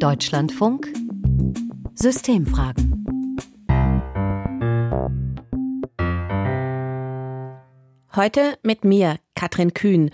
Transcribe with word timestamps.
Deutschlandfunk 0.00 0.86
Systemfragen. 1.94 3.04
Heute 8.14 8.58
mit 8.62 8.84
mir, 8.84 9.18
Katrin 9.34 9.74
Kühn, 9.74 10.10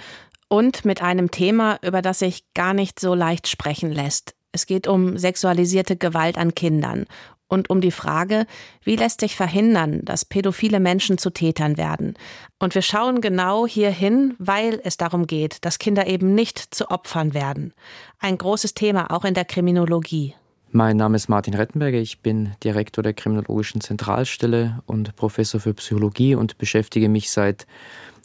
und 0.48 0.84
mit 0.84 1.02
einem 1.02 1.30
Thema, 1.30 1.78
über 1.82 2.02
das 2.02 2.20
sich 2.20 2.44
gar 2.54 2.74
nicht 2.74 3.00
so 3.00 3.14
leicht 3.14 3.48
sprechen 3.48 3.92
lässt. 3.92 4.34
Es 4.52 4.66
geht 4.66 4.86
um 4.86 5.18
sexualisierte 5.18 5.96
Gewalt 5.96 6.38
an 6.38 6.54
Kindern 6.54 7.06
und 7.48 7.70
um 7.70 7.80
die 7.80 7.90
Frage, 7.90 8.46
wie 8.82 8.96
lässt 8.96 9.20
sich 9.20 9.36
verhindern, 9.36 10.00
dass 10.04 10.24
pädophile 10.24 10.80
Menschen 10.80 11.18
zu 11.18 11.30
Tätern 11.30 11.77
werden. 11.77 12.14
Und 12.59 12.74
wir 12.74 12.82
schauen 12.82 13.20
genau 13.20 13.66
hier 13.66 13.90
hin, 13.90 14.34
weil 14.38 14.80
es 14.84 14.96
darum 14.96 15.27
geht, 15.27 15.64
dass 15.64 15.78
Kinder 15.78 16.06
eben 16.06 16.34
nicht 16.34 16.74
zu 16.74 16.91
Opfern 16.91 17.34
werden. 17.34 17.72
Ein 18.18 18.38
großes 18.38 18.74
Thema 18.74 19.10
auch 19.10 19.24
in 19.24 19.34
der 19.34 19.45
Kriminologie. 19.45 20.34
Mein 20.77 20.96
Name 20.96 21.14
ist 21.14 21.28
Martin 21.28 21.55
Rettenberger, 21.55 21.98
ich 21.98 22.20
bin 22.20 22.52
Direktor 22.64 23.05
der 23.05 23.14
Kriminologischen 23.14 23.80
Zentralstelle 23.80 24.83
und 24.86 25.14
Professor 25.14 25.61
für 25.61 25.72
Psychologie 25.74 26.34
und 26.34 26.58
beschäftige 26.58 27.08
mich 27.08 27.30
seit 27.30 27.69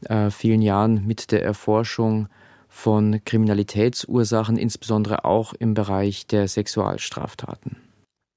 äh, 0.05 0.31
vielen 0.31 0.63
Jahren 0.63 1.05
mit 1.05 1.31
der 1.31 1.43
Erforschung 1.43 2.27
von 2.67 3.21
Kriminalitätsursachen, 3.23 4.57
insbesondere 4.57 5.25
auch 5.25 5.53
im 5.53 5.75
Bereich 5.75 6.25
der 6.25 6.47
Sexualstraftaten. 6.47 7.88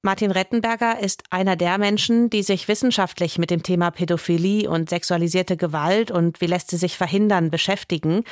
Martin 0.04 0.32
Rettenberger 0.32 0.98
ist 0.98 1.22
einer 1.30 1.54
der 1.54 1.78
Menschen, 1.78 2.28
die 2.28 2.42
sich 2.42 2.66
wissenschaftlich 2.66 3.38
mit 3.38 3.52
dem 3.52 3.62
Thema 3.62 3.92
Pädophilie 3.92 4.68
und 4.68 4.90
sexualisierte 4.90 5.56
Gewalt 5.56 6.10
und 6.10 6.40
wie 6.40 6.46
lässt 6.46 6.70
sie 6.70 6.76
sich 6.76 6.96
verhindern 6.96 7.50
beschäftigen. 7.50 8.24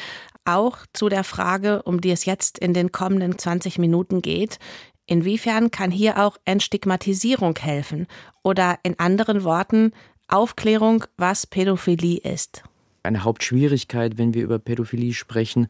Auch 0.45 0.79
zu 0.93 1.09
der 1.09 1.23
Frage, 1.23 1.85
um 1.85 2.01
die 2.01 2.11
es 2.11 2.25
jetzt 2.25 2.59
in 2.59 2.75
den 2.75 2.91
kommenden 2.91 3.39
20 3.39 3.79
Minuten 3.79 4.21
geht. 4.21 4.59
Inwiefern 5.07 5.71
kann 5.71 5.93
hier 5.93 6.19
auch 6.19 6.39
Entstigmatisierung 6.45 7.57
helfen? 7.57 8.09
Oder 8.43 8.81
in 8.83 8.99
anderen 8.99 9.45
Worten, 9.45 9.93
Aufklärung, 10.27 11.05
was 11.19 11.47
Pädophilie 11.47 12.19
ist? 12.19 12.65
Eine 13.05 13.23
Hauptschwierigkeit, 13.23 14.19
wenn 14.19 14.35
wir 14.35 14.43
über 14.43 14.59
Pädophilie 14.59 15.15
sprechen, 15.15 15.69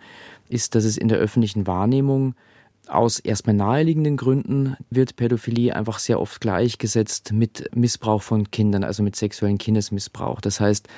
ist, 0.49 0.75
dass 0.75 0.85
es 0.85 0.97
in 0.97 1.09
der 1.09 1.19
öffentlichen 1.19 1.67
Wahrnehmung 1.67 2.37
aus 2.91 3.19
erstmal 3.19 3.55
naheliegenden 3.55 4.17
Gründen 4.17 4.77
wird 4.91 5.17
Pädophilie 5.17 5.75
einfach 5.75 5.99
sehr 5.99 6.21
oft 6.21 6.41
gleichgesetzt 6.41 7.33
mit 7.33 7.75
Missbrauch 7.75 8.23
von 8.23 8.51
Kindern, 8.51 8.85
also 8.85 9.03
mit 9.03 9.17
sexuellen 9.17 9.59
Kindesmissbrauch. 9.59 10.41
Das 10.41 10.61
heißt, 10.61 10.89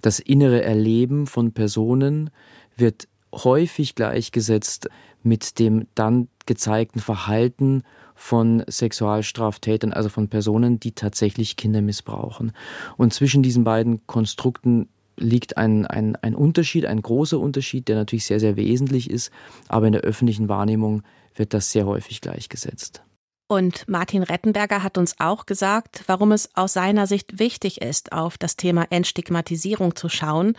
das 0.00 0.18
innere 0.18 0.62
Erleben 0.62 1.26
von 1.26 1.52
Personen 1.52 2.30
wird 2.76 3.08
häufig 3.32 3.94
gleichgesetzt 3.94 4.88
mit 5.22 5.58
dem 5.58 5.86
dann 5.94 6.28
gezeigten 6.46 7.00
Verhalten 7.00 7.82
von 8.14 8.62
Sexualstraftätern, 8.68 9.92
also 9.92 10.08
von 10.08 10.28
Personen, 10.28 10.80
die 10.80 10.92
tatsächlich 10.92 11.56
Kinder 11.56 11.82
missbrauchen. 11.82 12.52
Und 12.96 13.12
zwischen 13.12 13.42
diesen 13.42 13.64
beiden 13.64 14.06
Konstrukten 14.06 14.88
liegt 15.16 15.56
ein, 15.56 15.86
ein, 15.86 16.16
ein 16.16 16.34
Unterschied, 16.34 16.86
ein 16.86 17.02
großer 17.02 17.38
Unterschied, 17.38 17.88
der 17.88 17.96
natürlich 17.96 18.26
sehr, 18.26 18.40
sehr 18.40 18.56
wesentlich 18.56 19.10
ist, 19.10 19.30
aber 19.68 19.86
in 19.86 19.92
der 19.92 20.02
öffentlichen 20.02 20.48
Wahrnehmung 20.48 21.02
wird 21.34 21.54
das 21.54 21.70
sehr 21.70 21.86
häufig 21.86 22.20
gleichgesetzt. 22.20 23.02
Und 23.48 23.86
Martin 23.86 24.22
Rettenberger 24.22 24.82
hat 24.82 24.96
uns 24.96 25.20
auch 25.20 25.44
gesagt, 25.44 26.04
warum 26.06 26.32
es 26.32 26.48
aus 26.54 26.72
seiner 26.72 27.06
Sicht 27.06 27.38
wichtig 27.38 27.82
ist, 27.82 28.12
auf 28.12 28.38
das 28.38 28.56
Thema 28.56 28.86
Entstigmatisierung 28.88 29.94
zu 29.94 30.08
schauen, 30.08 30.54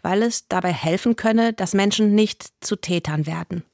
weil 0.00 0.22
es 0.22 0.48
dabei 0.48 0.72
helfen 0.72 1.14
könne, 1.14 1.52
dass 1.52 1.74
Menschen 1.74 2.14
nicht 2.14 2.48
zu 2.60 2.76
Tätern 2.76 3.26
werden. 3.26 3.64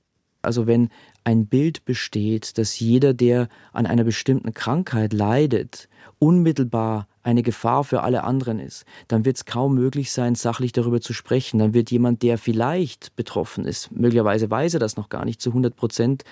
Also 0.42 0.66
wenn 0.66 0.91
ein 1.22 1.47
Bild 1.47 1.84
besteht, 1.84 2.58
dass 2.58 2.78
jeder, 2.80 3.14
der 3.14 3.48
an 3.72 3.86
einer 3.86 4.05
bestimmten 4.05 4.52
Krankheit 4.52 5.12
leidet, 5.12 5.88
unmittelbar 6.19 7.06
eine 7.25 7.42
Gefahr 7.42 7.83
für 7.83 8.03
alle 8.03 8.22
anderen 8.22 8.61
ist, 8.61 8.84
dann 9.08 9.25
wird 9.25 9.36
es 9.36 9.44
kaum 9.44 9.75
möglich 9.75 10.12
sein, 10.12 10.34
sachlich 10.34 10.72
darüber 10.72 11.00
zu 11.00 11.12
sprechen. 11.12 11.59
Dann 11.59 11.75
wird 11.75 11.91
jemand, 11.91 12.22
der 12.22 12.38
vielleicht 12.38 13.16
betroffen 13.16 13.65
ist, 13.65 13.91
möglicherweise 13.91 14.50
weiß 14.50 14.75
er 14.75 14.81
das 14.81 14.97
noch 14.97 15.09
gar 15.09 15.25
nicht 15.25 15.41
zu 15.41 15.50
100 15.50 15.75
Prozent, 15.75 16.22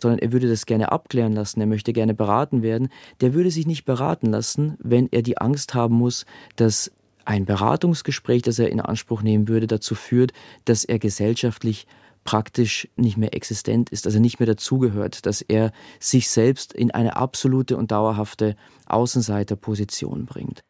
sondern 0.00 0.20
er 0.20 0.32
würde 0.32 0.48
das 0.48 0.64
gerne 0.64 0.92
abklären 0.92 1.32
lassen, 1.32 1.60
er 1.60 1.66
möchte 1.66 1.92
gerne 1.92 2.14
beraten 2.14 2.62
werden, 2.62 2.88
der 3.20 3.34
würde 3.34 3.50
sich 3.50 3.66
nicht 3.66 3.84
beraten 3.84 4.28
lassen, 4.28 4.76
wenn 4.78 5.08
er 5.10 5.22
die 5.22 5.38
Angst 5.38 5.74
haben 5.74 5.96
muss, 5.96 6.24
dass 6.56 6.92
ein 7.24 7.44
Beratungsgespräch, 7.44 8.42
das 8.42 8.58
er 8.58 8.70
in 8.70 8.80
Anspruch 8.80 9.22
nehmen 9.22 9.48
würde, 9.48 9.66
dazu 9.66 9.94
führt, 9.94 10.32
dass 10.64 10.84
er 10.84 10.98
gesellschaftlich 10.98 11.86
praktisch 12.28 12.86
nicht 12.96 13.16
mehr 13.16 13.32
existent 13.32 13.88
ist, 13.88 14.04
also 14.04 14.18
nicht 14.18 14.38
mehr 14.38 14.46
dazugehört, 14.46 15.24
dass 15.24 15.40
er 15.40 15.72
sich 15.98 16.28
selbst 16.28 16.74
in 16.74 16.90
eine 16.90 17.16
absolute 17.16 17.78
und 17.78 17.90
dauerhafte 17.90 18.54
Außenseiterposition 18.84 20.26
bringt. 20.26 20.60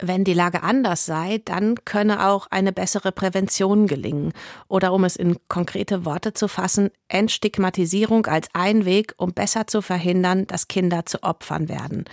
Wenn 0.00 0.22
die 0.22 0.34
Lage 0.34 0.62
anders 0.62 1.06
sei, 1.06 1.42
dann 1.44 1.84
könne 1.84 2.28
auch 2.28 2.46
eine 2.52 2.72
bessere 2.72 3.10
Prävention 3.10 3.88
gelingen. 3.88 4.32
Oder 4.68 4.92
um 4.92 5.02
es 5.02 5.16
in 5.16 5.36
konkrete 5.48 6.04
Worte 6.04 6.32
zu 6.32 6.46
fassen, 6.46 6.90
Entstigmatisierung 7.08 8.26
als 8.26 8.46
ein 8.52 8.84
Weg, 8.84 9.14
um 9.16 9.32
besser 9.32 9.66
zu 9.66 9.82
verhindern, 9.82 10.46
dass 10.46 10.68
Kinder 10.68 11.06
zu 11.06 11.24
Opfern 11.24 11.68
werden. 11.68 12.04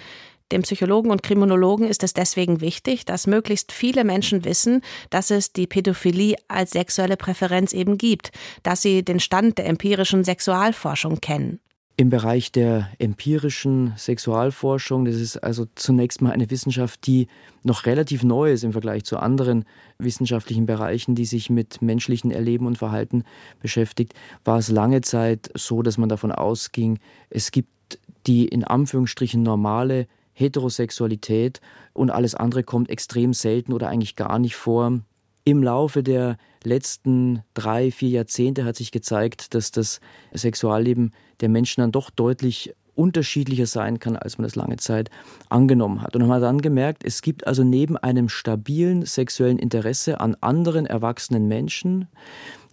Dem 0.54 0.62
Psychologen 0.62 1.12
und 1.12 1.24
Kriminologen 1.24 1.86
ist 1.86 2.04
es 2.04 2.14
deswegen 2.14 2.62
wichtig, 2.62 3.04
dass 3.04 3.28
möglichst 3.28 3.74
viele 3.74 4.06
Menschen 4.06 4.46
wissen, 4.46 4.82
dass 5.10 5.30
es 5.30 5.52
die 5.52 5.68
Pädophilie 5.68 6.38
als 6.48 6.72
sexuelle 6.72 7.18
Präferenz 7.18 7.74
eben 7.74 7.98
gibt, 7.98 8.32
dass 8.64 8.82
sie 8.82 9.04
den 9.04 9.20
Stand 9.20 9.58
der 9.58 9.68
empirischen 9.68 10.24
Sexualforschung 10.24 11.20
kennen. 11.20 11.60
Im 12.00 12.10
Bereich 12.10 12.52
der 12.52 12.90
empirischen 13.00 13.94
Sexualforschung, 13.98 15.04
das 15.04 15.16
ist 15.16 15.38
also 15.38 15.66
zunächst 15.76 16.22
mal 16.22 16.32
eine 16.32 16.50
Wissenschaft, 16.50 17.08
die 17.08 17.28
noch 17.64 17.86
relativ 17.86 18.24
neu 18.24 18.52
ist 18.52 18.64
im 18.64 18.72
Vergleich 18.72 19.04
zu 19.04 19.18
anderen 19.18 19.66
wissenschaftlichen 19.98 20.66
Bereichen, 20.66 21.16
die 21.16 21.26
sich 21.26 21.50
mit 21.50 21.82
menschlichen 21.82 22.32
Erleben 22.32 22.68
und 22.68 22.78
Verhalten 22.78 23.24
beschäftigt, 23.60 24.14
war 24.46 24.60
es 24.60 24.70
lange 24.70 25.02
Zeit 25.02 25.50
so, 25.56 25.82
dass 25.82 25.98
man 25.98 26.08
davon 26.08 26.32
ausging, 26.32 27.00
es 27.32 27.52
gibt 27.52 28.00
die 28.28 28.48
in 28.48 28.64
Anführungsstrichen 28.64 29.42
normale 29.42 30.08
Heterosexualität 30.38 31.62
und 31.94 32.12
alles 32.12 32.36
andere 32.36 32.64
kommt 32.64 32.90
extrem 32.90 33.34
selten 33.34 33.74
oder 33.74 33.90
eigentlich 33.90 34.16
gar 34.16 34.38
nicht 34.38 34.56
vor. 34.56 35.00
Im 35.44 35.64
Laufe 35.64 36.04
der 36.04 36.38
letzten 36.64 37.42
drei, 37.56 37.90
vier 37.90 38.10
Jahrzehnte 38.10 38.64
hat 38.64 38.76
sich 38.76 38.92
gezeigt, 38.92 39.56
dass 39.56 39.72
das 39.72 40.00
Sexualleben 40.34 41.14
der 41.40 41.50
Menschen 41.50 41.82
dann 41.82 41.92
doch 41.92 42.12
deutlich 42.12 42.76
unterschiedlicher 42.94 43.66
sein 43.66 44.00
kann, 44.00 44.16
als 44.16 44.38
man 44.38 44.46
es 44.46 44.56
lange 44.56 44.78
Zeit 44.78 45.10
angenommen 45.50 46.02
hat. 46.02 46.16
Und 46.16 46.22
man 46.24 46.34
hat 46.34 46.44
dann 46.44 46.62
gemerkt, 46.62 47.04
es 47.04 47.22
gibt 47.22 47.48
also 47.48 47.64
neben 47.64 47.98
einem 47.98 48.30
stabilen 48.30 49.06
sexuellen 49.06 49.58
Interesse 49.58 50.20
an 50.20 50.36
anderen 50.42 50.86
erwachsenen 50.86 51.48
Menschen, 51.48 52.08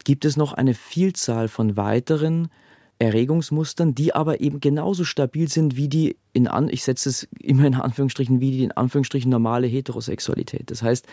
gibt 0.05 0.27
es 0.27 0.37
noch 0.37 0.53
eine 0.53 0.75
Vielzahl 0.75 1.49
von 1.49 1.79
weiteren 1.79 2.49
Erregungsmustern, 2.99 3.95
die 3.95 4.15
aber 4.15 4.41
eben 4.41 4.61
genauso 4.61 5.05
stabil 5.05 5.49
sind 5.49 5.77
wie 5.77 5.89
die 5.89 6.17
in 6.35 6.49
an, 6.49 6.69
ich 6.69 6.83
setze 6.83 7.09
es 7.09 7.29
immer 7.41 7.65
in 7.65 7.77
Anführungsstrichen, 7.77 8.41
wie 8.41 8.51
die 8.51 8.65
in 8.65 8.73
Anführungsstrichen 8.73 9.31
normale 9.31 9.69
Heterosexualität. 9.69 10.71
Das 10.71 10.83
heißt, 10.83 11.07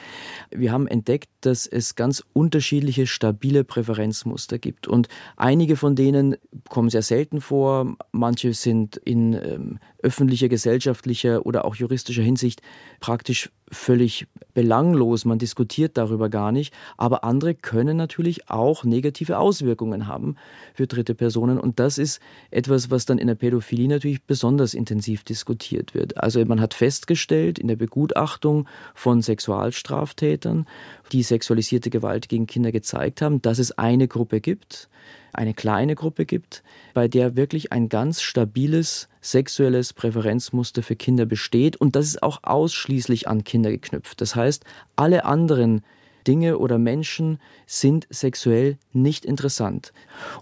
wir 0.49 0.71
haben 0.71 0.87
entdeckt, 0.87 1.29
dass 1.41 1.67
es 1.67 1.95
ganz 1.95 2.23
unterschiedliche 2.33 3.05
stabile 3.05 3.63
Präferenzmuster 3.63 4.57
gibt. 4.57 4.87
Und 4.87 5.07
einige 5.37 5.75
von 5.77 5.95
denen 5.95 6.35
kommen 6.69 6.89
sehr 6.89 7.03
selten 7.03 7.39
vor, 7.39 7.95
manche 8.11 8.53
sind 8.53 8.97
in 8.97 9.33
ähm, 9.33 9.79
öffentlicher, 10.01 10.49
gesellschaftlicher 10.49 11.45
oder 11.45 11.65
auch 11.65 11.75
juristischer 11.75 12.23
Hinsicht 12.23 12.61
praktisch 12.99 13.51
völlig 13.71 14.27
belanglos, 14.53 15.23
man 15.23 15.39
diskutiert 15.39 15.97
darüber 15.97 16.29
gar 16.29 16.51
nicht, 16.51 16.73
aber 16.97 17.23
andere 17.23 17.55
können 17.55 17.95
natürlich 17.95 18.49
auch 18.49 18.83
negative 18.83 19.37
Auswirkungen 19.37 20.07
haben 20.07 20.35
für 20.73 20.87
dritte 20.87 21.15
Personen. 21.15 21.57
Und 21.57 21.79
das 21.79 21.97
ist 21.97 22.19
etwas, 22.49 22.91
was 22.91 23.05
dann 23.05 23.17
in 23.17 23.27
der 23.27 23.35
Pädophilie 23.35 23.87
natürlich 23.87 24.23
besonders 24.23 24.73
intensiv 24.73 25.10
intensiv 25.11 25.23
diskutiert 25.23 25.93
wird. 25.93 26.17
Also 26.17 26.43
man 26.45 26.61
hat 26.61 26.73
festgestellt 26.73 27.59
in 27.59 27.67
der 27.67 27.75
Begutachtung 27.75 28.67
von 28.95 29.21
Sexualstraftätern, 29.21 30.65
die 31.11 31.23
sexualisierte 31.23 31.89
Gewalt 31.89 32.29
gegen 32.29 32.47
Kinder 32.47 32.71
gezeigt 32.71 33.21
haben, 33.21 33.41
dass 33.41 33.59
es 33.59 33.77
eine 33.77 34.07
Gruppe 34.07 34.39
gibt, 34.39 34.87
eine 35.33 35.53
kleine 35.53 35.95
Gruppe 35.95 36.25
gibt, 36.25 36.63
bei 36.93 37.07
der 37.07 37.35
wirklich 37.35 37.71
ein 37.71 37.89
ganz 37.89 38.21
stabiles 38.21 39.07
sexuelles 39.21 39.93
Präferenzmuster 39.93 40.83
für 40.83 40.95
Kinder 40.95 41.25
besteht 41.25 41.77
und 41.77 41.95
das 41.95 42.07
ist 42.07 42.23
auch 42.23 42.39
ausschließlich 42.43 43.27
an 43.27 43.43
Kinder 43.43 43.71
geknüpft. 43.71 44.21
Das 44.21 44.35
heißt, 44.35 44.63
alle 44.95 45.25
anderen 45.25 45.83
Dinge 46.27 46.57
oder 46.57 46.77
Menschen 46.77 47.39
sind 47.65 48.07
sexuell 48.09 48.77
nicht 48.93 49.25
interessant. 49.25 49.93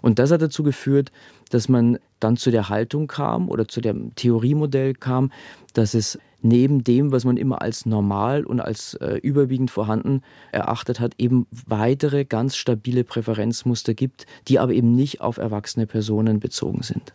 Und 0.02 0.18
das 0.18 0.30
hat 0.30 0.42
dazu 0.42 0.62
geführt, 0.62 1.12
dass 1.50 1.68
man 1.68 1.98
dann 2.20 2.36
zu 2.36 2.50
der 2.50 2.68
Haltung 2.68 3.06
kam 3.06 3.48
oder 3.48 3.66
zu 3.66 3.80
dem 3.80 4.14
Theoriemodell 4.14 4.94
kam, 4.94 5.32
dass 5.72 5.94
es 5.94 6.18
neben 6.42 6.84
dem, 6.84 7.12
was 7.12 7.24
man 7.24 7.36
immer 7.36 7.60
als 7.60 7.86
normal 7.86 8.44
und 8.44 8.60
als 8.60 8.94
äh, 8.94 9.16
überwiegend 9.22 9.70
vorhanden 9.70 10.22
erachtet 10.52 11.00
hat, 11.00 11.14
eben 11.18 11.46
weitere 11.50 12.24
ganz 12.24 12.56
stabile 12.56 13.04
Präferenzmuster 13.04 13.94
gibt, 13.94 14.26
die 14.48 14.58
aber 14.58 14.72
eben 14.72 14.94
nicht 14.94 15.20
auf 15.20 15.36
erwachsene 15.36 15.86
Personen 15.86 16.40
bezogen 16.40 16.82
sind. 16.82 17.14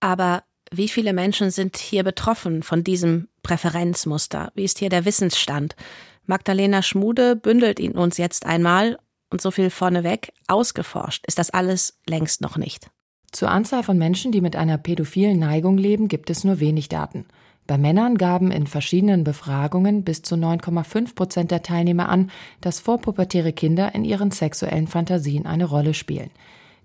Aber 0.00 0.42
wie 0.72 0.88
viele 0.88 1.12
Menschen 1.12 1.50
sind 1.50 1.76
hier 1.76 2.02
betroffen 2.02 2.62
von 2.62 2.84
diesem 2.84 3.28
Präferenzmuster? 3.42 4.52
Wie 4.54 4.64
ist 4.64 4.78
hier 4.78 4.88
der 4.88 5.04
Wissensstand? 5.04 5.76
Magdalena 6.26 6.82
Schmude 6.82 7.36
bündelt 7.36 7.80
ihn 7.80 7.92
uns 7.92 8.18
jetzt 8.18 8.46
einmal 8.46 8.98
und 9.30 9.40
so 9.40 9.50
viel 9.50 9.70
vorneweg 9.70 10.32
ausgeforscht 10.46 11.24
ist 11.26 11.38
das 11.38 11.50
alles 11.50 11.98
längst 12.06 12.40
noch 12.40 12.56
nicht. 12.56 12.90
Zur 13.32 13.50
Anzahl 13.50 13.82
von 13.82 13.98
Menschen, 13.98 14.32
die 14.32 14.40
mit 14.40 14.56
einer 14.56 14.78
pädophilen 14.78 15.38
Neigung 15.38 15.76
leben, 15.76 16.08
gibt 16.08 16.30
es 16.30 16.44
nur 16.44 16.60
wenig 16.60 16.88
Daten. 16.88 17.26
Bei 17.66 17.76
Männern 17.76 18.16
gaben 18.16 18.52
in 18.52 18.66
verschiedenen 18.68 19.24
Befragungen 19.24 20.04
bis 20.04 20.22
zu 20.22 20.36
9,5 20.36 21.14
Prozent 21.14 21.50
der 21.50 21.62
Teilnehmer 21.62 22.08
an, 22.08 22.30
dass 22.60 22.78
vorpubertäre 22.78 23.52
Kinder 23.52 23.94
in 23.94 24.04
ihren 24.04 24.30
sexuellen 24.30 24.86
Fantasien 24.86 25.46
eine 25.46 25.64
Rolle 25.64 25.92
spielen. 25.92 26.30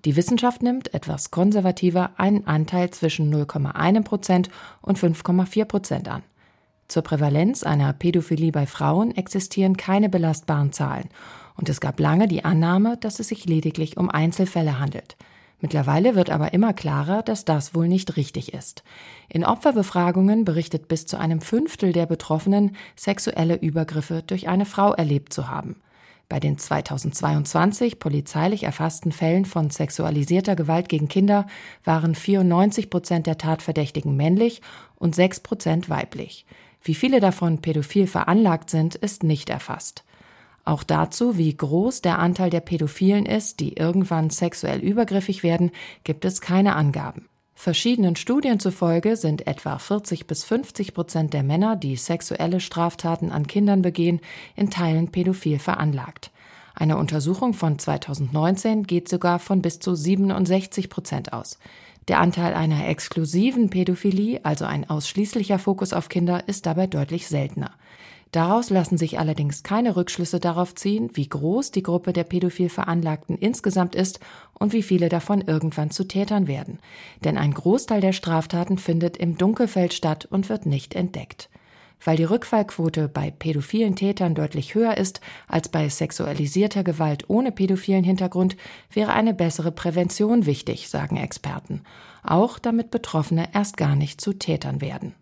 Die 0.06 0.16
Wissenschaft 0.16 0.64
nimmt, 0.64 0.94
etwas 0.96 1.30
konservativer, 1.30 2.12
einen 2.18 2.48
Anteil 2.48 2.90
zwischen 2.90 3.32
0,1 3.32 4.04
Prozent 4.04 4.50
und 4.82 4.98
5,4 4.98 5.66
Prozent 5.66 6.10
an. 6.10 6.24
Zur 6.92 7.04
Prävalenz 7.04 7.64
einer 7.64 7.94
Pädophilie 7.94 8.52
bei 8.52 8.66
Frauen 8.66 9.16
existieren 9.16 9.78
keine 9.78 10.10
belastbaren 10.10 10.74
Zahlen, 10.74 11.08
und 11.56 11.70
es 11.70 11.80
gab 11.80 12.02
lange 12.02 12.28
die 12.28 12.44
Annahme, 12.44 12.98
dass 12.98 13.22
es 13.22 13.30
sich 13.30 13.46
lediglich 13.46 13.96
um 13.96 14.10
Einzelfälle 14.10 14.78
handelt. 14.78 15.16
Mittlerweile 15.62 16.16
wird 16.16 16.30
aber 16.30 16.54
immer 16.54 16.74
klarer, 16.74 17.24
dass 17.24 17.46
das 17.46 17.74
wohl 17.74 17.88
nicht 17.88 18.18
richtig 18.18 18.54
ist. 18.54 18.84
In 19.30 19.46
Opferbefragungen 19.46 20.44
berichtet 20.44 20.90
bis 20.90 21.06
zu 21.06 21.18
einem 21.18 21.40
Fünftel 21.40 21.94
der 21.94 22.08
Betroffenen, 22.08 22.76
sexuelle 22.98 23.56
Übergriffe 23.56 24.22
durch 24.22 24.50
eine 24.50 24.66
Frau 24.66 24.92
erlebt 24.92 25.32
zu 25.32 25.48
haben. 25.48 25.78
Bei 26.28 26.42
den 26.42 26.58
2022 26.58 28.00
polizeilich 28.00 28.64
erfassten 28.64 29.14
Fällen 29.14 29.46
von 29.46 29.70
sexualisierter 29.70 30.58
Gewalt 30.58 30.90
gegen 30.90 31.08
Kinder 31.08 31.48
waren 31.86 32.16
94 32.16 32.90
Prozent 32.90 33.28
der 33.28 33.38
Tatverdächtigen 33.38 34.18
männlich 34.18 34.62
und 34.98 35.16
6 35.16 35.40
Prozent 35.40 35.90
weiblich. 35.90 36.46
Wie 36.84 36.96
viele 36.96 37.20
davon 37.20 37.62
pädophil 37.62 38.08
veranlagt 38.08 38.70
sind, 38.70 38.96
ist 38.96 39.24
nicht 39.24 39.50
erfasst. 39.50 40.04
Auch 40.64 40.84
dazu, 40.84 41.38
wie 41.38 41.56
groß 41.56 42.02
der 42.02 42.20
Anteil 42.20 42.50
der 42.50 42.60
Pädophilen 42.60 43.26
ist, 43.26 43.60
die 43.60 43.74
irgendwann 43.74 44.30
sexuell 44.30 44.80
übergriffig 44.80 45.44
werden, 45.44 45.72
gibt 46.04 46.24
es 46.26 46.42
keine 46.42 46.76
Angaben. 46.76 47.28
Verschiedenen 47.56 48.16
Studien 48.16 48.60
zufolge 48.60 49.16
sind 49.16 49.46
etwa 49.46 49.78
40 49.78 50.26
bis 50.26 50.44
50 50.44 50.94
Prozent 50.94 51.34
der 51.34 51.44
Männer, 51.44 51.76
die 51.76 51.96
sexuelle 51.96 52.60
Straftaten 52.60 53.32
an 53.32 53.46
Kindern 53.46 53.82
begehen, 53.82 54.20
in 54.56 54.72
Teilen 54.72 55.12
pädophil 55.12 55.60
veranlagt. 55.60 56.32
Eine 56.74 56.98
Untersuchung 56.98 57.54
von 57.54 57.78
2019 57.78 58.84
geht 58.84 59.10
sogar 59.10 59.40
von 59.40 59.62
bis 59.62 59.80
zu 59.80 59.94
67 59.94 60.90
Prozent 60.90 61.34
aus. 61.34 61.60
Der 62.08 62.20
Anteil 62.20 62.54
einer 62.54 62.88
exklusiven 62.88 63.70
Pädophilie, 63.70 64.40
also 64.44 64.66
ein 64.66 64.90
ausschließlicher 64.90 65.60
Fokus 65.60 65.94
auf 65.94 66.10
Kinder, 66.10 66.48
ist 66.48 66.66
dabei 66.66 66.88
deutlich 66.88 67.28
seltener. 67.28 67.72
Daraus 68.32 68.70
lassen 68.70 68.98
sich 68.98 69.20
allerdings 69.20 69.62
keine 69.62 69.98
Rückschlüsse 69.98 70.40
darauf 70.40 70.74
ziehen, 70.74 71.10
wie 71.14 71.28
groß 71.28 71.72
die 71.72 71.84
Gruppe 71.84 72.14
der 72.14 72.24
pädophil 72.24 72.70
Veranlagten 72.70 73.38
insgesamt 73.38 73.94
ist 73.94 74.22
und 74.54 74.72
wie 74.72 74.84
viele 74.84 75.10
davon 75.10 75.42
irgendwann 75.42 75.92
zu 75.92 76.06
Tätern 76.06 76.48
werden. 76.48 76.80
Denn 77.26 77.38
ein 77.38 77.54
Großteil 77.54 78.00
der 78.00 78.14
Straftaten 78.14 78.78
findet 78.78 79.18
im 79.18 79.38
Dunkelfeld 79.38 79.94
statt 79.94 80.26
und 80.26 80.48
wird 80.48 80.66
nicht 80.66 80.96
entdeckt. 80.96 81.50
Weil 82.04 82.18
die 82.18 82.24
Rückfallquote 82.24 83.08
bei 83.08 83.32
pädophilen 83.32 83.96
Tätern 83.96 84.34
deutlich 84.34 84.74
höher 84.74 84.98
ist 84.98 85.22
als 85.48 85.70
bei 85.70 85.88
sexualisierter 85.88 86.84
Gewalt 86.84 87.30
ohne 87.30 87.52
pädophilen 87.52 88.04
Hintergrund, 88.04 88.58
wäre 88.92 89.14
eine 89.14 89.34
bessere 89.34 89.72
Prävention 89.72 90.46
wichtig, 90.46 90.90
sagen 90.90 91.18
Experten. 91.18 91.84
Auch 92.24 92.60
damit 92.60 92.92
Betroffene 92.92 93.50
erst 93.54 93.78
gar 93.78 93.96
nicht 93.96 94.20
zu 94.20 94.34
Tätern 94.34 94.82
werden. 94.82 95.14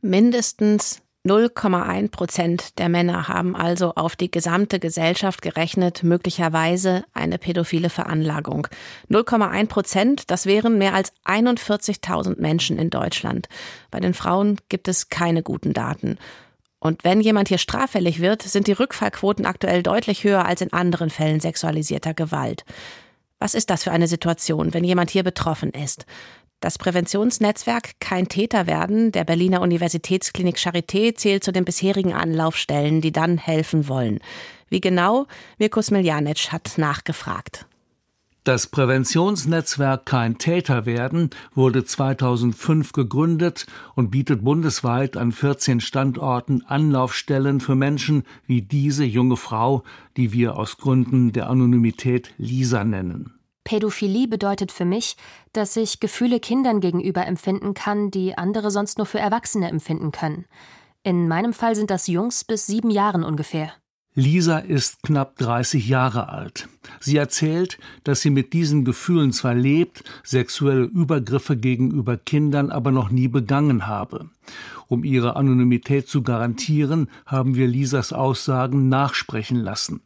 Mindestens 0.00 1.02
0,1 1.26 2.10
Prozent 2.10 2.78
der 2.78 2.90
Männer 2.90 3.28
haben 3.28 3.56
also 3.56 3.94
auf 3.94 4.14
die 4.14 4.30
gesamte 4.30 4.78
Gesellschaft 4.78 5.40
gerechnet 5.40 6.02
möglicherweise 6.02 7.04
eine 7.14 7.38
pädophile 7.38 7.88
Veranlagung. 7.88 8.68
0,1 9.10 9.66
Prozent, 9.68 10.30
das 10.30 10.44
wären 10.44 10.76
mehr 10.76 10.92
als 10.92 11.14
41.000 11.24 12.38
Menschen 12.42 12.78
in 12.78 12.90
Deutschland. 12.90 13.48
Bei 13.90 14.00
den 14.00 14.12
Frauen 14.12 14.58
gibt 14.68 14.86
es 14.86 15.08
keine 15.08 15.42
guten 15.42 15.72
Daten. 15.72 16.18
Und 16.78 17.04
wenn 17.04 17.22
jemand 17.22 17.48
hier 17.48 17.56
straffällig 17.56 18.20
wird, 18.20 18.42
sind 18.42 18.66
die 18.66 18.72
Rückfallquoten 18.72 19.46
aktuell 19.46 19.82
deutlich 19.82 20.24
höher 20.24 20.44
als 20.44 20.60
in 20.60 20.74
anderen 20.74 21.08
Fällen 21.08 21.40
sexualisierter 21.40 22.12
Gewalt. 22.12 22.66
Was 23.38 23.54
ist 23.54 23.70
das 23.70 23.84
für 23.84 23.92
eine 23.92 24.08
Situation, 24.08 24.74
wenn 24.74 24.84
jemand 24.84 25.08
hier 25.08 25.22
betroffen 25.22 25.70
ist? 25.70 26.04
Das 26.64 26.78
Präventionsnetzwerk 26.78 28.00
Kein 28.00 28.26
Täter 28.26 28.66
werden 28.66 29.12
der 29.12 29.24
Berliner 29.24 29.60
Universitätsklinik 29.60 30.56
Charité 30.56 31.14
zählt 31.14 31.44
zu 31.44 31.52
den 31.52 31.66
bisherigen 31.66 32.14
Anlaufstellen, 32.14 33.02
die 33.02 33.12
dann 33.12 33.36
helfen 33.36 33.86
wollen. 33.86 34.18
Wie 34.70 34.80
genau? 34.80 35.26
Mirko 35.58 35.82
Smiljanic 35.82 36.52
hat 36.52 36.78
nachgefragt. 36.78 37.66
Das 38.44 38.66
Präventionsnetzwerk 38.66 40.06
Kein 40.06 40.38
Täter 40.38 40.86
werden 40.86 41.28
wurde 41.54 41.84
2005 41.84 42.92
gegründet 42.92 43.66
und 43.94 44.10
bietet 44.10 44.42
bundesweit 44.42 45.18
an 45.18 45.32
14 45.32 45.80
Standorten 45.80 46.64
Anlaufstellen 46.66 47.60
für 47.60 47.74
Menschen 47.74 48.22
wie 48.46 48.62
diese 48.62 49.04
junge 49.04 49.36
Frau, 49.36 49.82
die 50.16 50.32
wir 50.32 50.56
aus 50.56 50.78
Gründen 50.78 51.32
der 51.32 51.50
Anonymität 51.50 52.32
Lisa 52.38 52.84
nennen. 52.84 53.33
Pädophilie 53.64 54.28
bedeutet 54.28 54.70
für 54.70 54.84
mich, 54.84 55.16
dass 55.52 55.76
ich 55.76 55.98
Gefühle 55.98 56.38
Kindern 56.38 56.80
gegenüber 56.80 57.26
empfinden 57.26 57.74
kann, 57.74 58.10
die 58.10 58.36
andere 58.36 58.70
sonst 58.70 58.98
nur 58.98 59.06
für 59.06 59.18
Erwachsene 59.18 59.68
empfinden 59.68 60.12
können. 60.12 60.44
In 61.02 61.28
meinem 61.28 61.52
Fall 61.52 61.74
sind 61.74 61.90
das 61.90 62.06
Jungs 62.06 62.44
bis 62.44 62.66
sieben 62.66 62.90
Jahren 62.90 63.24
ungefähr. 63.24 63.72
Lisa 64.16 64.58
ist 64.58 65.02
knapp 65.02 65.36
30 65.38 65.88
Jahre 65.88 66.28
alt. 66.28 66.68
Sie 67.00 67.16
erzählt, 67.16 67.78
dass 68.04 68.20
sie 68.20 68.30
mit 68.30 68.52
diesen 68.52 68.84
Gefühlen 68.84 69.32
zwar 69.32 69.54
lebt, 69.54 70.04
sexuelle 70.22 70.84
Übergriffe 70.84 71.56
gegenüber 71.56 72.16
Kindern 72.16 72.70
aber 72.70 72.92
noch 72.92 73.10
nie 73.10 73.26
begangen 73.26 73.88
habe. 73.88 74.30
Um 74.86 75.02
ihre 75.02 75.34
Anonymität 75.34 76.06
zu 76.06 76.22
garantieren, 76.22 77.08
haben 77.26 77.56
wir 77.56 77.66
Lisas 77.66 78.12
Aussagen 78.12 78.88
nachsprechen 78.88 79.56
lassen. 79.56 80.00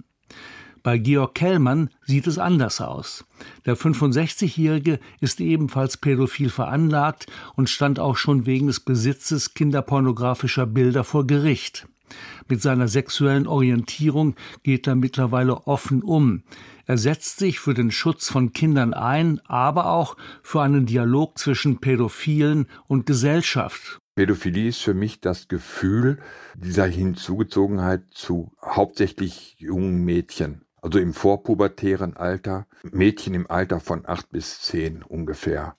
Bei 0.82 0.98
Georg 0.98 1.34
Kellmann 1.34 1.90
sieht 2.04 2.26
es 2.26 2.38
anders 2.38 2.80
aus. 2.80 3.24
Der 3.66 3.76
65-Jährige 3.76 5.00
ist 5.20 5.40
ebenfalls 5.40 5.96
pädophil 5.96 6.50
veranlagt 6.50 7.26
und 7.56 7.68
stand 7.70 7.98
auch 7.98 8.16
schon 8.16 8.46
wegen 8.46 8.66
des 8.68 8.80
Besitzes 8.80 9.54
kinderpornografischer 9.54 10.66
Bilder 10.66 11.04
vor 11.04 11.26
Gericht. 11.26 11.88
Mit 12.48 12.62
seiner 12.62 12.88
sexuellen 12.88 13.46
Orientierung 13.46 14.34
geht 14.62 14.86
er 14.86 14.94
mittlerweile 14.94 15.66
offen 15.66 16.02
um. 16.02 16.42
Er 16.86 16.96
setzt 16.96 17.38
sich 17.38 17.60
für 17.60 17.74
den 17.74 17.90
Schutz 17.90 18.30
von 18.30 18.54
Kindern 18.54 18.94
ein, 18.94 19.40
aber 19.44 19.90
auch 19.90 20.16
für 20.42 20.62
einen 20.62 20.86
Dialog 20.86 21.38
zwischen 21.38 21.80
Pädophilen 21.80 22.66
und 22.86 23.04
Gesellschaft. 23.04 23.98
Pädophilie 24.14 24.68
ist 24.68 24.80
für 24.80 24.94
mich 24.94 25.20
das 25.20 25.48
Gefühl 25.48 26.18
dieser 26.54 26.86
Hinzugezogenheit 26.86 28.04
zu 28.10 28.52
hauptsächlich 28.64 29.56
jungen 29.58 30.04
Mädchen 30.04 30.62
also 30.82 30.98
im 30.98 31.14
vorpubertären 31.14 32.16
Alter, 32.16 32.66
Mädchen 32.82 33.34
im 33.34 33.50
Alter 33.50 33.80
von 33.80 34.06
acht 34.06 34.30
bis 34.30 34.60
zehn 34.60 35.02
ungefähr. 35.02 35.76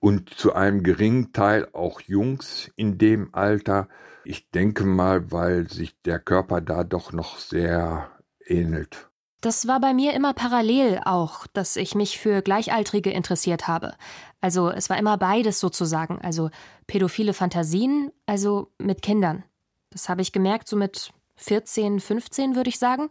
Und 0.00 0.30
zu 0.30 0.54
einem 0.54 0.82
geringen 0.82 1.32
Teil 1.32 1.68
auch 1.72 2.00
Jungs 2.00 2.70
in 2.76 2.98
dem 2.98 3.34
Alter. 3.34 3.88
Ich 4.24 4.50
denke 4.50 4.84
mal, 4.84 5.30
weil 5.30 5.68
sich 5.68 6.00
der 6.02 6.18
Körper 6.18 6.60
da 6.60 6.82
doch 6.84 7.12
noch 7.12 7.38
sehr 7.38 8.10
ähnelt. 8.44 9.08
Das 9.42 9.66
war 9.66 9.80
bei 9.80 9.92
mir 9.92 10.12
immer 10.14 10.34
parallel 10.34 11.00
auch, 11.04 11.48
dass 11.48 11.74
ich 11.74 11.96
mich 11.96 12.18
für 12.18 12.42
Gleichaltrige 12.42 13.10
interessiert 13.10 13.66
habe. 13.66 13.94
Also 14.40 14.70
es 14.70 14.88
war 14.88 14.98
immer 14.98 15.18
beides 15.18 15.58
sozusagen, 15.58 16.20
also 16.20 16.50
pädophile 16.86 17.34
Fantasien, 17.34 18.12
also 18.24 18.70
mit 18.78 19.02
Kindern. 19.02 19.42
Das 19.90 20.08
habe 20.08 20.22
ich 20.22 20.32
gemerkt, 20.32 20.68
so 20.68 20.76
mit 20.76 21.12
14, 21.36 21.98
15 21.98 22.54
würde 22.54 22.70
ich 22.70 22.78
sagen. 22.78 23.10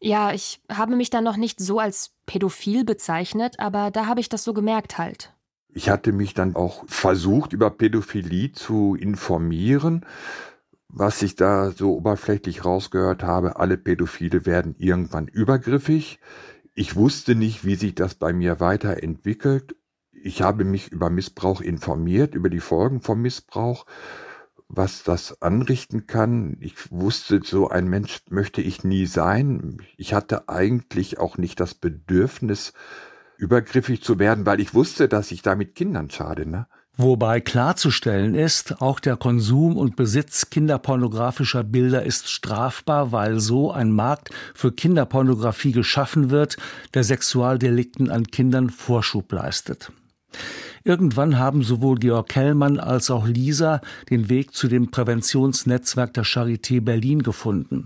Ja, 0.00 0.32
ich 0.32 0.60
habe 0.70 0.96
mich 0.96 1.10
dann 1.10 1.24
noch 1.24 1.36
nicht 1.36 1.60
so 1.60 1.78
als 1.78 2.12
pädophil 2.26 2.84
bezeichnet, 2.84 3.58
aber 3.58 3.90
da 3.90 4.06
habe 4.06 4.20
ich 4.20 4.28
das 4.28 4.44
so 4.44 4.54
gemerkt 4.54 4.98
halt. 4.98 5.32
Ich 5.70 5.90
hatte 5.90 6.12
mich 6.12 6.34
dann 6.34 6.56
auch 6.56 6.84
versucht, 6.86 7.52
über 7.52 7.70
Pädophilie 7.70 8.52
zu 8.52 8.94
informieren. 8.94 10.06
Was 10.88 11.22
ich 11.22 11.36
da 11.36 11.70
so 11.70 11.94
oberflächlich 11.94 12.64
rausgehört 12.64 13.22
habe, 13.22 13.56
alle 13.56 13.76
Pädophile 13.76 14.46
werden 14.46 14.74
irgendwann 14.78 15.28
übergriffig. 15.28 16.18
Ich 16.74 16.96
wusste 16.96 17.34
nicht, 17.34 17.64
wie 17.64 17.74
sich 17.74 17.94
das 17.94 18.14
bei 18.14 18.32
mir 18.32 18.60
weiterentwickelt. 18.60 19.76
Ich 20.12 20.42
habe 20.42 20.64
mich 20.64 20.90
über 20.90 21.10
Missbrauch 21.10 21.60
informiert, 21.60 22.34
über 22.34 22.48
die 22.48 22.60
Folgen 22.60 23.00
vom 23.00 23.20
Missbrauch 23.20 23.84
was 24.68 25.02
das 25.02 25.40
anrichten 25.40 26.06
kann. 26.06 26.56
Ich 26.60 26.90
wusste, 26.90 27.40
so 27.42 27.68
ein 27.68 27.88
Mensch 27.88 28.20
möchte 28.28 28.60
ich 28.60 28.84
nie 28.84 29.06
sein. 29.06 29.78
Ich 29.96 30.12
hatte 30.14 30.48
eigentlich 30.48 31.18
auch 31.18 31.38
nicht 31.38 31.58
das 31.60 31.74
Bedürfnis, 31.74 32.72
übergriffig 33.38 34.02
zu 34.02 34.18
werden, 34.18 34.44
weil 34.46 34.60
ich 34.60 34.74
wusste, 34.74 35.08
dass 35.08 35.30
ich 35.30 35.42
damit 35.42 35.74
Kindern 35.74 36.10
schade. 36.10 36.44
Ne? 36.44 36.66
Wobei 36.96 37.40
klarzustellen 37.40 38.34
ist, 38.34 38.82
auch 38.82 38.98
der 38.98 39.16
Konsum 39.16 39.76
und 39.76 39.94
Besitz 39.94 40.50
kinderpornografischer 40.50 41.62
Bilder 41.62 42.02
ist 42.02 42.28
strafbar, 42.28 43.12
weil 43.12 43.38
so 43.38 43.70
ein 43.70 43.92
Markt 43.92 44.30
für 44.52 44.72
Kinderpornografie 44.72 45.70
geschaffen 45.70 46.30
wird, 46.30 46.56
der 46.94 47.04
Sexualdelikten 47.04 48.10
an 48.10 48.24
Kindern 48.26 48.68
Vorschub 48.68 49.30
leistet. 49.30 49.92
Irgendwann 50.88 51.38
haben 51.38 51.62
sowohl 51.62 51.98
Georg 51.98 52.30
Kellmann 52.30 52.80
als 52.80 53.10
auch 53.10 53.28
Lisa 53.28 53.82
den 54.08 54.30
Weg 54.30 54.54
zu 54.54 54.68
dem 54.68 54.90
Präventionsnetzwerk 54.90 56.14
der 56.14 56.24
Charité 56.24 56.80
Berlin 56.80 57.22
gefunden, 57.22 57.84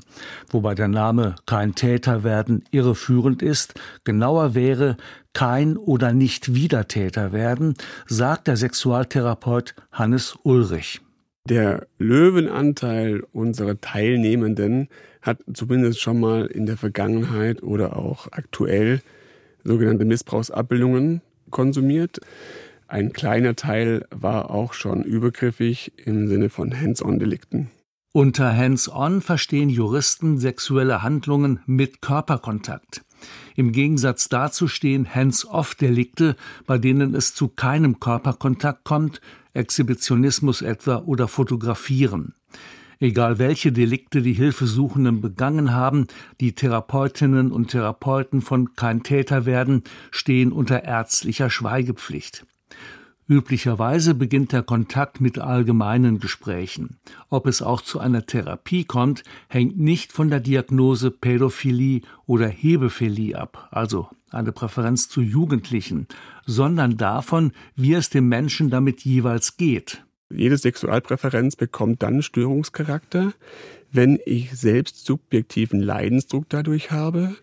wobei 0.50 0.76
der 0.76 0.86
Name 0.86 1.34
Kein 1.44 1.74
Täter 1.74 2.22
werden 2.22 2.62
irreführend 2.70 3.42
ist. 3.42 3.74
Genauer 4.04 4.54
wäre 4.54 4.96
kein 5.32 5.76
oder 5.76 6.12
nicht 6.12 6.54
Wiedertäter 6.54 7.32
werden, 7.32 7.74
sagt 8.06 8.46
der 8.46 8.56
Sexualtherapeut 8.56 9.74
Hannes 9.90 10.36
Ulrich. 10.44 11.00
Der 11.48 11.88
Löwenanteil 11.98 13.24
unserer 13.32 13.80
Teilnehmenden 13.80 14.88
hat 15.22 15.40
zumindest 15.52 16.00
schon 16.00 16.20
mal 16.20 16.46
in 16.46 16.66
der 16.66 16.76
Vergangenheit 16.76 17.64
oder 17.64 17.96
auch 17.96 18.28
aktuell 18.30 19.00
sogenannte 19.64 20.04
Missbrauchsabbildungen 20.04 21.20
konsumiert. 21.50 22.20
Ein 22.92 23.14
kleiner 23.14 23.56
Teil 23.56 24.06
war 24.10 24.50
auch 24.50 24.74
schon 24.74 25.02
übergriffig 25.02 25.92
im 26.04 26.28
Sinne 26.28 26.50
von 26.50 26.78
Hands-on-Delikten. 26.78 27.70
Unter 28.12 28.54
Hands-on 28.54 29.22
verstehen 29.22 29.70
Juristen 29.70 30.36
sexuelle 30.36 31.02
Handlungen 31.02 31.60
mit 31.64 32.02
Körperkontakt. 32.02 33.02
Im 33.56 33.72
Gegensatz 33.72 34.28
dazu 34.28 34.68
stehen 34.68 35.14
Hands-off-Delikte, 35.14 36.36
bei 36.66 36.76
denen 36.76 37.14
es 37.14 37.34
zu 37.34 37.48
keinem 37.48 37.98
Körperkontakt 37.98 38.84
kommt, 38.84 39.22
Exhibitionismus 39.54 40.60
etwa 40.60 40.98
oder 40.98 41.28
Fotografieren. 41.28 42.34
Egal 43.00 43.38
welche 43.38 43.72
Delikte 43.72 44.20
die 44.20 44.34
Hilfesuchenden 44.34 45.22
begangen 45.22 45.72
haben, 45.72 46.08
die 46.42 46.54
Therapeutinnen 46.54 47.52
und 47.52 47.68
Therapeuten 47.68 48.42
von 48.42 48.74
kein 48.74 49.02
Täter 49.02 49.46
werden, 49.46 49.82
stehen 50.10 50.52
unter 50.52 50.84
ärztlicher 50.84 51.48
Schweigepflicht. 51.48 52.44
Üblicherweise 53.28 54.14
beginnt 54.14 54.52
der 54.52 54.62
Kontakt 54.62 55.20
mit 55.20 55.38
allgemeinen 55.38 56.18
Gesprächen. 56.18 56.98
Ob 57.28 57.46
es 57.46 57.62
auch 57.62 57.80
zu 57.80 58.00
einer 58.00 58.26
Therapie 58.26 58.84
kommt, 58.84 59.22
hängt 59.48 59.78
nicht 59.78 60.12
von 60.12 60.28
der 60.28 60.40
Diagnose 60.40 61.10
Pädophilie 61.10 62.02
oder 62.26 62.48
Hebephilie 62.48 63.38
ab, 63.38 63.68
also 63.70 64.08
eine 64.30 64.50
Präferenz 64.50 65.08
zu 65.08 65.20
Jugendlichen, 65.20 66.08
sondern 66.46 66.96
davon, 66.96 67.52
wie 67.76 67.94
es 67.94 68.10
dem 68.10 68.28
Menschen 68.28 68.70
damit 68.70 69.02
jeweils 69.02 69.56
geht. 69.56 70.04
Jede 70.30 70.56
Sexualpräferenz 70.56 71.56
bekommt 71.56 72.02
dann 72.02 72.22
Störungscharakter, 72.22 73.34
wenn 73.92 74.18
ich 74.24 74.52
selbst 74.58 75.04
subjektiven 75.04 75.80
Leidensdruck 75.80 76.48
dadurch 76.48 76.90
habe, 76.90 77.36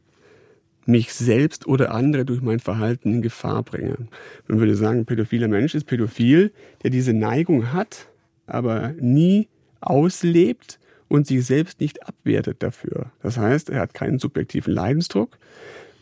mich 0.89 1.13
selbst 1.13 1.67
oder 1.67 1.91
andere 1.91 2.25
durch 2.25 2.41
mein 2.41 2.59
Verhalten 2.59 3.15
in 3.15 3.21
Gefahr 3.21 3.63
bringe. 3.63 3.95
Man 4.47 4.59
würde 4.59 4.75
sagen, 4.75 4.99
ein 4.99 5.05
pädophiler 5.05 5.47
Mensch 5.47 5.75
ist 5.75 5.85
pädophil, 5.85 6.51
der 6.83 6.89
diese 6.89 7.13
Neigung 7.13 7.71
hat, 7.71 8.07
aber 8.47 8.93
nie 8.99 9.47
auslebt 9.79 10.79
und 11.07 11.27
sich 11.27 11.45
selbst 11.45 11.79
nicht 11.79 12.07
abwertet 12.07 12.61
dafür. 12.63 13.11
Das 13.21 13.37
heißt, 13.37 13.69
er 13.69 13.81
hat 13.81 13.93
keinen 13.93 14.19
subjektiven 14.19 14.73
Leidensdruck 14.73 15.37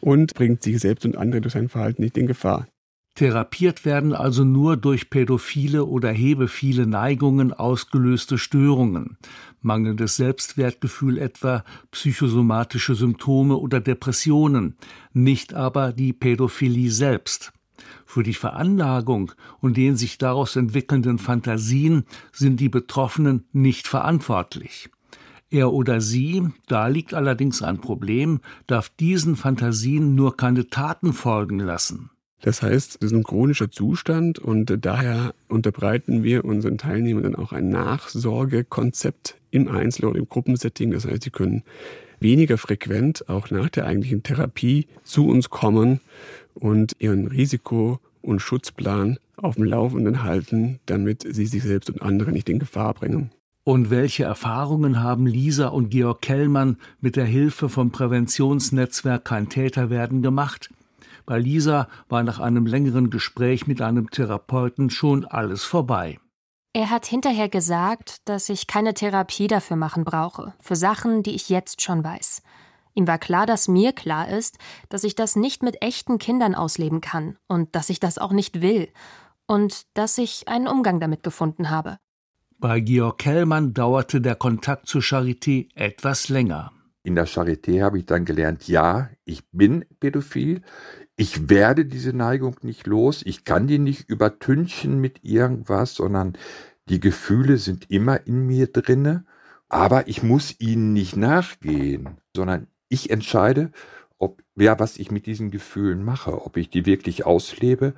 und 0.01 0.33
bringt 0.33 0.63
sich 0.63 0.79
selbst 0.79 1.05
und 1.05 1.17
andere 1.17 1.41
durch 1.41 1.53
sein 1.53 1.69
Verhalten 1.69 2.01
nicht 2.01 2.17
in 2.17 2.27
Gefahr. 2.27 2.67
Therapiert 3.17 3.83
werden 3.83 4.13
also 4.13 4.43
nur 4.43 4.77
durch 4.77 5.09
pädophile 5.09 5.85
oder 5.85 6.11
hebephile 6.11 6.85
Neigungen 6.85 7.51
ausgelöste 7.51 8.37
Störungen, 8.37 9.17
mangelndes 9.59 10.17
Selbstwertgefühl 10.17 11.17
etwa, 11.17 11.63
psychosomatische 11.89 12.93
Symptome 12.93 13.57
oder 13.57 13.79
Depressionen, 13.79 14.77
nicht 15.13 15.55
aber 15.55 15.93
die 15.93 16.13
Pädophilie 16.13 16.91
selbst. 16.91 17.53
Für 18.05 18.21
die 18.21 18.35
Veranlagung 18.35 19.31
und 19.61 19.77
den 19.77 19.97
sich 19.97 20.19
daraus 20.19 20.55
entwickelnden 20.55 21.17
Fantasien 21.17 22.03
sind 22.31 22.59
die 22.59 22.69
Betroffenen 22.69 23.45
nicht 23.51 23.87
verantwortlich. 23.87 24.91
Er 25.49 25.73
oder 25.73 26.01
sie, 26.01 26.49
da 26.67 26.85
liegt 26.85 27.15
allerdings 27.15 27.63
ein 27.63 27.81
Problem, 27.81 28.41
darf 28.67 28.89
diesen 28.89 29.35
Fantasien 29.35 30.13
nur 30.13 30.37
keine 30.37 30.67
Taten 30.67 31.13
folgen 31.13 31.57
lassen. 31.57 32.11
Das 32.41 32.61
heißt, 32.61 32.97
es 33.01 33.11
ist 33.11 33.13
ein 33.13 33.23
chronischer 33.23 33.71
Zustand 33.71 34.37
und 34.37 34.77
daher 34.85 35.33
unterbreiten 35.47 36.23
wir 36.23 36.45
unseren 36.45 36.77
Teilnehmern 36.77 37.35
auch 37.35 37.51
ein 37.51 37.69
Nachsorgekonzept 37.69 39.37
im 39.49 39.67
Einzel- 39.67 40.05
oder 40.05 40.19
im 40.19 40.29
Gruppensetting. 40.29 40.91
Das 40.91 41.05
heißt, 41.05 41.23
sie 41.23 41.31
können 41.31 41.63
weniger 42.19 42.57
frequent 42.57 43.27
auch 43.29 43.49
nach 43.49 43.69
der 43.69 43.85
eigentlichen 43.85 44.23
Therapie 44.23 44.87
zu 45.03 45.27
uns 45.27 45.49
kommen 45.49 45.99
und 46.53 46.95
ihren 46.99 47.27
Risiko- 47.27 47.99
und 48.21 48.39
Schutzplan 48.39 49.17
auf 49.37 49.55
dem 49.55 49.63
Laufenden 49.63 50.23
halten, 50.23 50.79
damit 50.85 51.25
sie 51.29 51.45
sich 51.45 51.63
selbst 51.63 51.89
und 51.89 52.01
andere 52.01 52.31
nicht 52.31 52.49
in 52.49 52.59
Gefahr 52.59 52.93
bringen. 52.93 53.31
Und 53.63 53.89
welche 53.89 54.23
Erfahrungen 54.23 55.03
haben 55.03 55.27
Lisa 55.27 55.67
und 55.67 55.89
Georg 55.89 56.21
Kellmann 56.21 56.77
mit 57.01 57.15
der 57.15 57.25
Hilfe 57.25 57.67
vom 57.67 57.91
Präventionsnetzwerk 57.91 59.25
Kein 59.25 59.49
Täter 59.49 59.89
werden 59.89 60.21
gemacht? 60.21 60.69
Bei 61.27 61.37
Lisa 61.39 61.89
war 62.07 62.23
nach 62.23 62.39
einem 62.39 62.65
längeren 62.65 63.09
Gespräch 63.09 63.67
mit 63.67 63.81
einem 63.81 64.09
Therapeuten 64.09 64.89
schon 64.89 65.25
alles 65.25 65.65
vorbei. 65.65 66.19
Er 66.71 66.89
hat 66.89 67.05
hinterher 67.05 67.49
gesagt, 67.49 68.27
dass 68.29 68.47
ich 68.47 68.65
keine 68.65 68.93
Therapie 68.93 69.47
dafür 69.47 69.75
machen 69.75 70.05
brauche, 70.05 70.53
für 70.61 70.77
Sachen, 70.77 71.23
die 71.23 71.35
ich 71.35 71.49
jetzt 71.49 71.81
schon 71.81 72.01
weiß. 72.01 72.41
Ihm 72.93 73.07
war 73.07 73.17
klar, 73.17 73.45
dass 73.45 73.67
mir 73.67 73.91
klar 73.91 74.29
ist, 74.29 74.57
dass 74.87 75.03
ich 75.03 75.15
das 75.15 75.35
nicht 75.35 75.63
mit 75.63 75.81
echten 75.81 76.17
Kindern 76.17 76.55
ausleben 76.55 77.01
kann 77.01 77.37
und 77.47 77.75
dass 77.75 77.89
ich 77.89 77.99
das 77.99 78.17
auch 78.17 78.31
nicht 78.31 78.61
will 78.61 78.87
und 79.47 79.85
dass 79.95 80.17
ich 80.17 80.47
einen 80.47 80.67
Umgang 80.67 81.01
damit 81.01 81.23
gefunden 81.23 81.69
habe. 81.69 81.97
Bei 82.57 82.79
Georg 82.79 83.17
Kellmann 83.17 83.73
dauerte 83.73 84.21
der 84.21 84.35
Kontakt 84.35 84.87
zur 84.87 85.01
Charité 85.01 85.67
etwas 85.75 86.29
länger. 86.29 86.71
In 87.03 87.15
der 87.15 87.27
Charité 87.27 87.83
habe 87.83 87.99
ich 87.99 88.05
dann 88.05 88.25
gelernt, 88.25 88.67
ja, 88.67 89.09
ich 89.25 89.49
bin 89.51 89.85
pädophil, 89.99 90.61
ich 91.17 91.49
werde 91.49 91.85
diese 91.85 92.13
Neigung 92.13 92.55
nicht 92.61 92.85
los, 92.85 93.23
ich 93.25 93.43
kann 93.43 93.67
die 93.67 93.79
nicht 93.79 94.07
übertünchen 94.07 95.01
mit 95.01 95.23
irgendwas, 95.23 95.95
sondern 95.95 96.37
die 96.89 96.99
Gefühle 96.99 97.57
sind 97.57 97.89
immer 97.89 98.25
in 98.27 98.45
mir 98.45 98.67
drinne, 98.67 99.25
aber 99.67 100.07
ich 100.07 100.21
muss 100.21 100.59
ihnen 100.59 100.93
nicht 100.93 101.17
nachgehen, 101.17 102.17
sondern 102.35 102.67
ich 102.87 103.09
entscheide, 103.09 103.71
ob 104.19 104.41
ja, 104.55 104.79
was 104.79 104.97
ich 104.97 105.11
mit 105.11 105.25
diesen 105.25 105.49
Gefühlen 105.51 106.03
mache, 106.03 106.45
ob 106.45 106.55
ich 106.55 106.69
die 106.69 106.85
wirklich 106.85 107.25
auslebe 107.25 107.93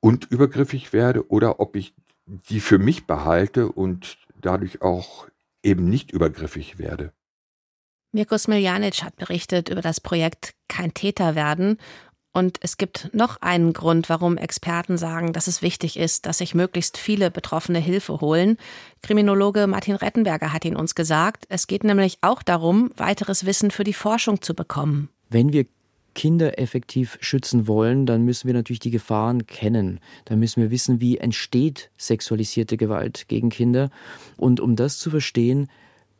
und 0.00 0.30
übergriffig 0.30 0.92
werde 0.92 1.28
oder 1.28 1.58
ob 1.58 1.74
ich 1.74 1.92
die 2.26 2.60
für 2.60 2.78
mich 2.78 3.06
behalte 3.06 3.70
und 3.70 4.16
dadurch 4.40 4.80
auch 4.80 5.26
eben 5.64 5.88
nicht 5.88 6.12
übergriffig 6.12 6.78
werde. 6.78 7.12
Mirko 8.12 8.38
Smiljanic 8.38 9.02
hat 9.02 9.16
berichtet 9.16 9.68
über 9.68 9.82
das 9.82 10.00
Projekt 10.00 10.54
Kein 10.68 10.94
Täter 10.94 11.34
werden 11.34 11.78
und 12.38 12.58
es 12.62 12.76
gibt 12.76 13.10
noch 13.12 13.42
einen 13.42 13.72
Grund, 13.72 14.08
warum 14.08 14.36
Experten 14.36 14.96
sagen, 14.96 15.32
dass 15.32 15.48
es 15.48 15.60
wichtig 15.60 15.98
ist, 15.98 16.24
dass 16.24 16.38
sich 16.38 16.54
möglichst 16.54 16.96
viele 16.96 17.32
Betroffene 17.32 17.80
Hilfe 17.80 18.20
holen. 18.20 18.58
Kriminologe 19.02 19.66
Martin 19.66 19.96
Rettenberger 19.96 20.52
hat 20.52 20.64
ihn 20.64 20.76
uns 20.76 20.94
gesagt. 20.94 21.46
Es 21.48 21.66
geht 21.66 21.82
nämlich 21.82 22.18
auch 22.20 22.44
darum, 22.44 22.90
weiteres 22.96 23.44
Wissen 23.44 23.72
für 23.72 23.82
die 23.82 23.92
Forschung 23.92 24.40
zu 24.40 24.54
bekommen. 24.54 25.08
Wenn 25.28 25.52
wir 25.52 25.66
Kinder 26.14 26.60
effektiv 26.60 27.18
schützen 27.20 27.66
wollen, 27.66 28.06
dann 28.06 28.24
müssen 28.24 28.46
wir 28.46 28.54
natürlich 28.54 28.78
die 28.78 28.92
Gefahren 28.92 29.46
kennen. 29.46 29.98
Dann 30.24 30.38
müssen 30.38 30.62
wir 30.62 30.70
wissen, 30.70 31.00
wie 31.00 31.18
entsteht 31.18 31.90
sexualisierte 31.96 32.76
Gewalt 32.76 33.26
gegen 33.26 33.50
Kinder. 33.50 33.90
Und 34.36 34.60
um 34.60 34.76
das 34.76 34.98
zu 34.98 35.10
verstehen, 35.10 35.68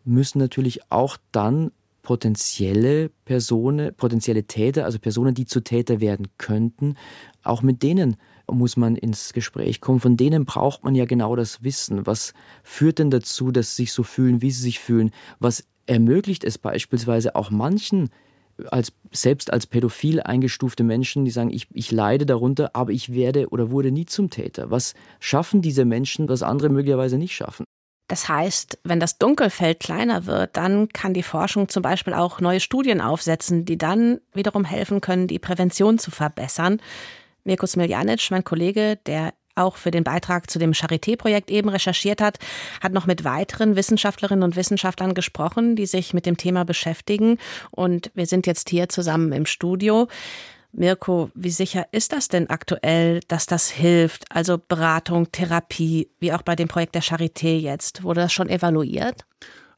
müssen 0.05 0.41
natürlich 0.41 0.81
auch 0.91 1.17
dann 1.31 1.71
potenzielle 2.09 3.11
Personen, 3.27 3.95
potenzielle 3.95 4.45
Täter, 4.45 4.87
also 4.87 4.99
Personen, 4.99 5.35
die 5.35 5.45
zu 5.45 5.61
Täter 5.61 6.01
werden 6.01 6.29
könnten, 6.39 6.95
auch 7.43 7.61
mit 7.61 7.83
denen 7.83 8.17
muss 8.51 8.79
man 8.79 8.97
ins 8.97 9.35
Gespräch 9.35 9.83
kommen. 9.83 10.01
Von 10.01 10.17
denen 10.17 10.47
braucht 10.47 10.85
man 10.85 10.95
ja 10.95 11.05
genau 11.05 11.37
das 11.37 11.63
Wissen. 11.65 12.07
Was 12.07 12.33
führt 12.63 12.99
denn 12.99 13.11
dazu, 13.11 13.51
dass 13.51 13.77
sie 13.77 13.83
sich 13.83 13.93
so 13.93 14.05
fühlen, 14.05 14.41
wie 14.41 14.51
sie 14.51 14.63
sich 14.63 14.79
fühlen? 14.79 15.11
Was 15.39 15.67
ermöglicht 15.85 16.45
es 16.45 16.57
beispielsweise 16.57 17.35
auch 17.37 17.51
manchen, 17.51 18.09
als, 18.71 18.91
selbst 19.13 19.53
als 19.53 19.67
pädophil 19.67 20.23
eingestufte 20.23 20.85
Menschen, 20.85 21.27
die 21.27 21.31
sagen, 21.31 21.51
ich, 21.51 21.67
ich 21.75 21.93
leide 21.93 22.25
darunter, 22.25 22.71
aber 22.73 22.93
ich 22.93 23.13
werde 23.13 23.51
oder 23.51 23.71
wurde 23.71 23.91
nie 23.91 24.07
zum 24.07 24.31
Täter. 24.31 24.71
Was 24.71 24.95
schaffen 25.21 25.61
diese 25.61 25.85
Menschen, 25.85 26.27
was 26.31 26.43
andere 26.43 26.71
möglicherweise 26.71 27.19
nicht 27.19 27.35
schaffen? 27.35 27.67
Das 28.09 28.29
heißt, 28.29 28.79
wenn 28.85 29.01
das 29.01 29.19
Dunkelfeld 29.19 29.81
kleiner 29.81 30.25
wird, 30.25 30.57
dann 30.57 30.89
kann 30.89 31.13
die 31.13 31.23
Forschung 31.23 31.69
zum 31.69 31.83
Beispiel 31.83 32.15
auch 32.15 32.41
neue 32.41 32.61
Studien 32.61 33.03
aufsetzen, 33.03 33.67
die 33.67 33.77
dann 33.77 34.21
wiederum 34.33 34.65
helfen 34.65 35.03
können, 35.03 35.27
die 35.27 35.39
Prävention 35.39 35.99
zu 35.99 36.11
verbessern. 36.11 36.81
Mirko 37.45 37.67
Smiljanic, 37.67 38.31
mein 38.31 38.45
Kollege, 38.45 38.97
der 39.07 39.35
auch 39.59 39.77
für 39.77 39.91
den 39.91 40.05
Beitrag 40.05 40.51
zu 40.51 40.59
dem 40.59 40.73
Charité-Projekt 40.73 41.51
eben 41.51 41.69
recherchiert 41.69 42.21
hat, 42.21 42.39
hat 42.81 42.93
noch 42.93 43.07
mit 43.07 43.25
weiteren 43.25 43.77
Wissenschaftlerinnen 43.77 44.45
und 44.45 44.57
Wissenschaftlern 44.57 45.15
gesprochen, 45.15 45.77
die 45.77 45.87
sich 45.87 46.15
mit 46.15 46.27
dem 46.27 46.37
Thema 46.37 46.65
beschäftigen. 46.65 47.39
Und 47.71 48.11
wir 48.15 48.27
sind 48.27 48.47
jetzt 48.47 48.71
hier 48.71 48.89
zusammen 48.89 49.33
im 49.33 49.47
Studio. 49.47 50.09
Mirko, 50.79 51.31
wie 51.35 51.51
sicher 51.51 51.87
ist 51.91 52.13
das 52.13 52.29
denn 52.29 52.51
aktuell, 52.51 53.21
dass 53.29 53.47
das 53.47 53.69
hilft? 53.69 54.25
Also 54.31 54.59
Beratung, 54.59 55.31
Therapie, 55.33 56.09
wie 56.21 56.33
auch 56.33 56.43
bei 56.43 56.55
dem 56.55 56.69
Projekt 56.69 56.95
der 56.95 57.03
Charité 57.03 57.59
jetzt. 57.59 58.05
Wurde 58.05 58.23
das 58.23 58.33
schon 58.33 58.49
evaluiert? 58.49 59.27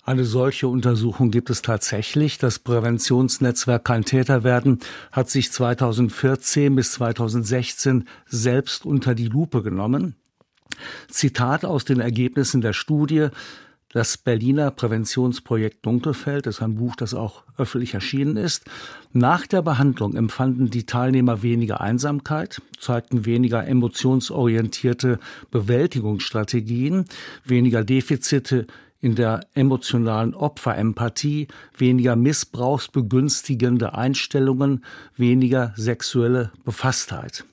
Eine 0.03 0.25
solche 0.25 0.69
Untersuchung 0.69 1.31
gibt 1.31 1.51
es 1.51 1.63
tatsächlich. 1.63 2.39
Das 2.39 2.59
Präventionsnetzwerk 2.59 3.85
Kein 3.85 4.05
Täter 4.05 4.45
werden 4.45 4.81
hat 5.13 5.31
sich 5.31 5.53
2014 5.53 6.75
bis 6.75 6.93
2016 6.93 8.09
selbst 8.27 8.85
unter 8.85 9.15
die 9.15 9.29
Lupe 9.29 9.63
genommen. 9.63 10.17
Zitat 11.09 11.65
aus 11.65 11.85
den 11.85 12.01
Ergebnissen 12.01 12.61
der 12.61 12.73
Studie. 12.73 13.29
Das 13.93 14.17
Berliner 14.17 14.71
Präventionsprojekt 14.71 15.85
Dunkelfeld 15.85 16.47
ist 16.47 16.63
ein 16.63 16.77
Buch, 16.77 16.95
das 16.95 17.13
auch 17.13 17.43
öffentlich 17.59 17.95
erschienen 17.95 18.37
ist. 18.37 18.65
Nach 19.13 19.49
der 19.49 19.63
Behandlung 19.63 20.15
empfanden 20.15 20.71
die 20.71 20.87
Teilnehmer 20.87 21.43
weniger 21.43 21.81
Einsamkeit, 21.81 22.63
zeigten 22.79 23.27
weniger 23.27 23.67
emotionsorientierte 23.67 25.19
Bewältigungsstrategien, 25.51 27.07
weniger 27.45 27.83
Defizite 27.83 28.69
in 29.01 29.17
der 29.17 29.41
emotionalen 29.55 30.35
Opferempathie, 30.35 31.49
weniger 31.77 32.15
missbrauchsbegünstigende 32.15 33.95
Einstellungen, 33.95 34.85
weniger 35.17 35.75
sexuelle 35.77 36.53
Befasstheit. 36.65 37.45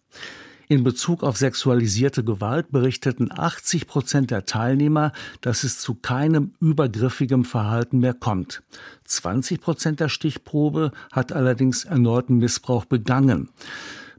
In 0.70 0.84
Bezug 0.84 1.24
auf 1.24 1.38
sexualisierte 1.38 2.26
Gewalt 2.26 2.72
berichteten 2.72 3.30
80 3.32 3.88
Prozent 3.88 4.32
der 4.32 4.46
Teilnehmer, 4.46 5.14
dass 5.40 5.64
es 5.64 5.80
zu 5.80 5.96
keinem 5.96 6.52
übergriffigem 6.60 7.46
Verhalten 7.46 8.00
mehr 8.00 8.14
kommt. 8.14 8.64
20 9.06 9.62
Prozent 9.62 10.00
der 10.02 10.10
Stichprobe 10.10 10.92
hat 11.14 11.32
allerdings 11.32 11.86
erneuten 11.86 12.40
Missbrauch 12.40 12.84
begangen. 12.84 13.50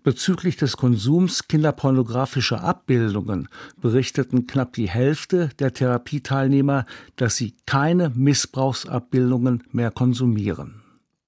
Bezüglich 0.02 0.56
des 0.56 0.78
Konsums 0.78 1.48
kinderpornografischer 1.48 2.62
Abbildungen 2.64 3.50
berichteten 3.78 4.46
knapp 4.46 4.72
die 4.72 4.88
Hälfte 4.88 5.50
der 5.58 5.74
Therapieteilnehmer, 5.74 6.86
dass 7.16 7.36
sie 7.36 7.56
keine 7.66 8.08
Missbrauchsabbildungen 8.14 9.64
mehr 9.72 9.90
konsumieren. 9.90 10.82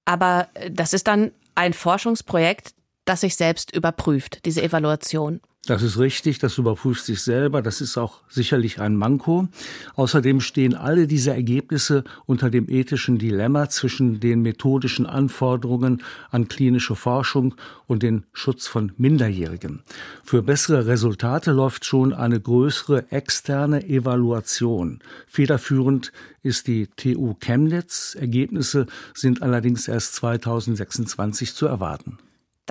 Aber 0.05 0.47
das 0.71 0.93
ist 0.93 1.07
dann 1.07 1.29
ein 1.53 1.73
Forschungsprojekt, 1.73 2.73
das 3.11 3.21
sich 3.21 3.35
selbst 3.35 3.75
überprüft, 3.75 4.45
diese 4.45 4.63
Evaluation. 4.63 5.41
Das 5.65 5.83
ist 5.83 5.99
richtig, 5.99 6.39
das 6.39 6.57
überprüft 6.57 7.03
sich 7.03 7.21
selber, 7.21 7.61
das 7.61 7.81
ist 7.81 7.97
auch 7.97 8.21
sicherlich 8.29 8.79
ein 8.79 8.95
Manko. 8.95 9.49
Außerdem 9.95 10.39
stehen 10.39 10.73
alle 10.75 11.07
diese 11.07 11.31
Ergebnisse 11.31 12.05
unter 12.25 12.49
dem 12.49 12.69
ethischen 12.69 13.17
Dilemma 13.17 13.69
zwischen 13.69 14.21
den 14.21 14.41
methodischen 14.41 15.05
Anforderungen 15.05 16.01
an 16.31 16.47
klinische 16.47 16.95
Forschung 16.95 17.53
und 17.85 18.01
den 18.01 18.23
Schutz 18.31 18.65
von 18.65 18.93
Minderjährigen. 18.97 19.83
Für 20.23 20.41
bessere 20.41 20.87
Resultate 20.87 21.51
läuft 21.51 21.83
schon 21.83 22.13
eine 22.13 22.39
größere 22.39 23.11
externe 23.11 23.85
Evaluation. 23.85 24.99
Federführend 25.27 26.13
ist 26.43 26.65
die 26.67 26.87
TU 26.87 27.35
Chemnitz. 27.41 28.15
Ergebnisse 28.17 28.87
sind 29.13 29.41
allerdings 29.43 29.89
erst 29.89 30.15
2026 30.15 31.53
zu 31.53 31.67
erwarten. 31.67 32.17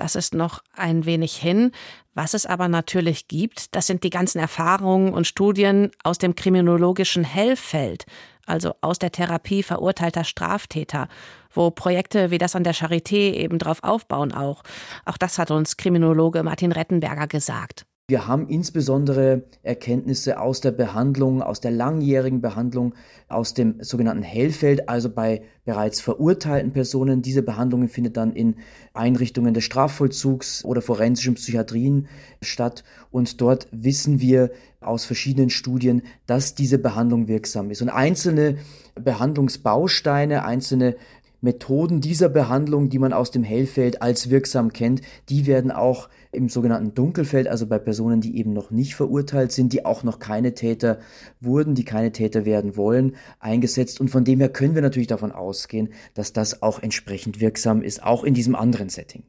Das 0.01 0.15
ist 0.15 0.33
noch 0.33 0.63
ein 0.75 1.05
wenig 1.05 1.35
hin. 1.35 1.71
Was 2.15 2.33
es 2.33 2.47
aber 2.47 2.67
natürlich 2.67 3.27
gibt, 3.27 3.75
das 3.75 3.85
sind 3.85 4.03
die 4.03 4.09
ganzen 4.09 4.39
Erfahrungen 4.39 5.13
und 5.13 5.27
Studien 5.27 5.91
aus 6.03 6.17
dem 6.17 6.33
kriminologischen 6.33 7.23
Hellfeld, 7.23 8.05
also 8.47 8.73
aus 8.81 8.97
der 8.97 9.11
Therapie 9.11 9.61
verurteilter 9.61 10.23
Straftäter, 10.23 11.07
wo 11.53 11.69
Projekte 11.69 12.31
wie 12.31 12.39
das 12.39 12.55
an 12.55 12.63
der 12.63 12.73
Charité 12.73 13.33
eben 13.33 13.59
drauf 13.59 13.83
aufbauen 13.83 14.33
auch. 14.33 14.63
Auch 15.05 15.17
das 15.17 15.37
hat 15.37 15.51
uns 15.51 15.77
Kriminologe 15.77 16.41
Martin 16.41 16.71
Rettenberger 16.71 17.27
gesagt. 17.27 17.85
Wir 18.11 18.27
haben 18.27 18.49
insbesondere 18.49 19.43
Erkenntnisse 19.63 20.37
aus 20.37 20.59
der 20.59 20.71
Behandlung, 20.71 21.41
aus 21.41 21.61
der 21.61 21.71
langjährigen 21.71 22.41
Behandlung, 22.41 22.93
aus 23.29 23.53
dem 23.53 23.81
sogenannten 23.81 24.21
Hellfeld, 24.21 24.89
also 24.89 25.09
bei 25.09 25.43
bereits 25.63 26.01
verurteilten 26.01 26.73
Personen. 26.73 27.21
Diese 27.21 27.41
Behandlung 27.41 27.87
findet 27.87 28.17
dann 28.17 28.33
in 28.33 28.55
Einrichtungen 28.93 29.53
des 29.53 29.63
Strafvollzugs 29.63 30.65
oder 30.65 30.81
forensischen 30.81 31.35
Psychiatrien 31.35 32.09
statt. 32.41 32.83
Und 33.11 33.39
dort 33.39 33.69
wissen 33.71 34.19
wir 34.19 34.51
aus 34.81 35.05
verschiedenen 35.05 35.49
Studien, 35.49 36.01
dass 36.25 36.53
diese 36.53 36.79
Behandlung 36.79 37.29
wirksam 37.29 37.71
ist. 37.71 37.81
Und 37.81 37.87
einzelne 37.87 38.57
Behandlungsbausteine, 38.95 40.43
einzelne 40.43 40.97
Methoden 41.41 42.01
dieser 42.01 42.29
Behandlung, 42.29 42.89
die 42.89 42.99
man 42.99 43.13
aus 43.13 43.31
dem 43.31 43.43
Hellfeld 43.43 44.01
als 44.01 44.29
wirksam 44.29 44.71
kennt, 44.71 45.01
die 45.29 45.47
werden 45.47 45.71
auch 45.71 46.07
im 46.31 46.49
sogenannten 46.49 46.93
Dunkelfeld, 46.93 47.47
also 47.47 47.67
bei 47.67 47.79
Personen, 47.79 48.21
die 48.21 48.37
eben 48.37 48.53
noch 48.53 48.69
nicht 48.71 48.95
verurteilt 48.95 49.51
sind, 49.51 49.73
die 49.73 49.83
auch 49.83 50.03
noch 50.03 50.19
keine 50.19 50.53
Täter 50.53 50.99
wurden, 51.39 51.73
die 51.75 51.83
keine 51.83 52.11
Täter 52.11 52.45
werden 52.45 52.77
wollen, 52.77 53.15
eingesetzt. 53.39 53.99
Und 53.99 54.09
von 54.09 54.23
dem 54.23 54.39
her 54.39 54.49
können 54.49 54.75
wir 54.75 54.81
natürlich 54.83 55.07
davon 55.07 55.31
ausgehen, 55.31 55.93
dass 56.13 56.31
das 56.31 56.61
auch 56.61 56.81
entsprechend 56.81 57.41
wirksam 57.41 57.81
ist, 57.81 58.03
auch 58.03 58.23
in 58.23 58.35
diesem 58.35 58.55
anderen 58.55 58.89
Setting. 58.89 59.23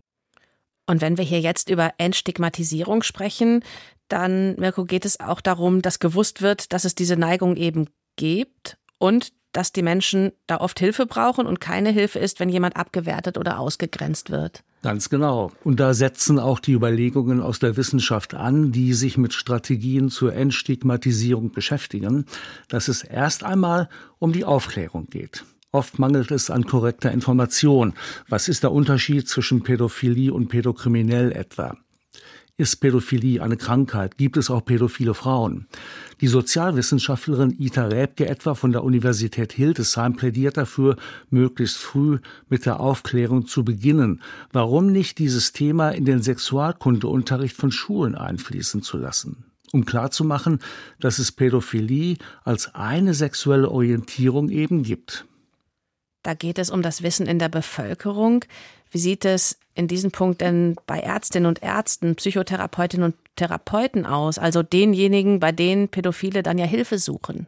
Und 0.87 1.01
wenn 1.01 1.16
wir 1.16 1.25
hier 1.25 1.40
jetzt 1.40 1.70
über 1.70 1.94
Entstigmatisierung 1.96 3.03
sprechen, 3.03 3.64
dann, 4.09 4.57
Mirko, 4.57 4.85
geht 4.85 5.07
es 5.07 5.20
auch 5.20 5.40
darum, 5.40 5.81
dass 5.81 5.98
gewusst 5.98 6.42
wird, 6.42 6.72
dass 6.72 6.85
es 6.85 6.94
diese 6.94 7.16
Neigung 7.16 7.57
eben 7.57 7.88
gibt 8.16 8.77
und 9.03 9.33
dass 9.51 9.73
die 9.73 9.83
Menschen 9.83 10.31
da 10.47 10.59
oft 10.59 10.79
Hilfe 10.79 11.07
brauchen 11.07 11.47
und 11.47 11.61
keine 11.61 11.91
Hilfe 11.91 12.21
ist, 12.21 12.38
wenn 12.38 12.49
jemand 12.49 12.77
abgewertet 12.77 13.37
oder 13.37 13.59
ausgegrenzt 13.59 14.31
wird. 14.31 14.62
Ganz 14.83 15.11
genau. 15.11 15.51
Und 15.65 15.81
da 15.81 15.93
setzen 15.93 16.38
auch 16.38 16.61
die 16.61 16.73
Überlegungen 16.73 17.41
aus 17.41 17.59
der 17.59 17.77
Wissenschaft 17.77 18.35
an, 18.35 18.71
die 18.71 18.95
sich 18.95 19.19
mit 19.19 19.35
Strategien 19.35 20.09
zur 20.09 20.35
Entstigmatisierung 20.35 21.51
beschäftigen, 21.51 22.27
dass 22.69 22.87
es 22.87 23.03
erst 23.03 23.43
einmal 23.43 23.88
um 24.21 24.33
die 24.33 24.45
Aufklärung 24.45 25.07
geht. 25.11 25.45
Oft 25.73 25.99
mangelt 25.99 26.31
es 26.31 26.49
an 26.49 26.65
korrekter 26.65 27.11
Information. 27.11 27.95
Was 28.29 28.47
ist 28.47 28.62
der 28.62 28.73
Unterschied 28.73 29.29
zwischen 29.29 29.65
Pädophilie 29.65 30.33
und 30.33 30.49
Pädokriminell 30.49 31.33
etwa? 31.33 31.77
Ist 32.62 32.77
Pädophilie 32.77 33.42
eine 33.42 33.57
Krankheit? 33.57 34.18
Gibt 34.18 34.37
es 34.37 34.48
auch 34.48 34.64
pädophile 34.64 35.14
Frauen? 35.14 35.66
Die 36.20 36.29
Sozialwissenschaftlerin 36.29 37.57
Ita 37.59 37.87
Räbke 37.87 38.29
etwa 38.29 38.55
von 38.55 38.70
der 38.70 38.85
Universität 38.85 39.53
Hildesheim 39.53 40.14
plädiert 40.14 40.57
dafür, 40.57 40.94
möglichst 41.29 41.79
früh 41.79 42.20
mit 42.48 42.64
der 42.64 42.79
Aufklärung 42.79 43.46
zu 43.46 43.64
beginnen. 43.64 44.22
Warum 44.53 44.92
nicht 44.92 45.18
dieses 45.18 45.51
Thema 45.51 45.90
in 45.90 46.05
den 46.05 46.22
Sexualkundeunterricht 46.22 47.57
von 47.57 47.72
Schulen 47.72 48.14
einfließen 48.14 48.83
zu 48.83 48.96
lassen? 48.96 49.44
um 49.72 49.85
klarzumachen, 49.85 50.61
dass 51.01 51.18
es 51.18 51.33
Pädophilie 51.33 52.18
als 52.44 52.77
eine 52.77 53.14
sexuelle 53.14 53.70
Orientierung 53.70 54.51
eben 54.51 54.85
gibt. 54.85 55.25
Da 56.22 56.35
geht 56.35 56.59
es 56.59 56.70
um 56.70 56.83
das 56.83 57.03
Wissen 57.03 57.27
in 57.27 57.38
der 57.40 57.48
Bevölkerung. 57.48 58.44
Wie 58.90 58.98
sieht 58.98 59.25
es 59.25 59.59
in 59.74 59.88
diesem 59.88 60.11
Punkt 60.11 60.40
denn 60.40 60.76
bei 60.87 60.98
Ärztinnen 60.98 61.46
und 61.46 61.62
Ärzten, 61.62 62.14
Psychotherapeutinnen 62.16 63.12
und 63.12 63.16
Therapeuten 63.37 64.06
aus? 64.06 64.38
Also 64.38 64.62
denjenigen, 64.62 65.40
bei 65.40 65.52
denen 65.52 65.88
Pädophile 65.88 66.42
dann 66.42 66.58
ja 66.58 66.66
Hilfe 66.66 66.98
suchen? 66.98 67.46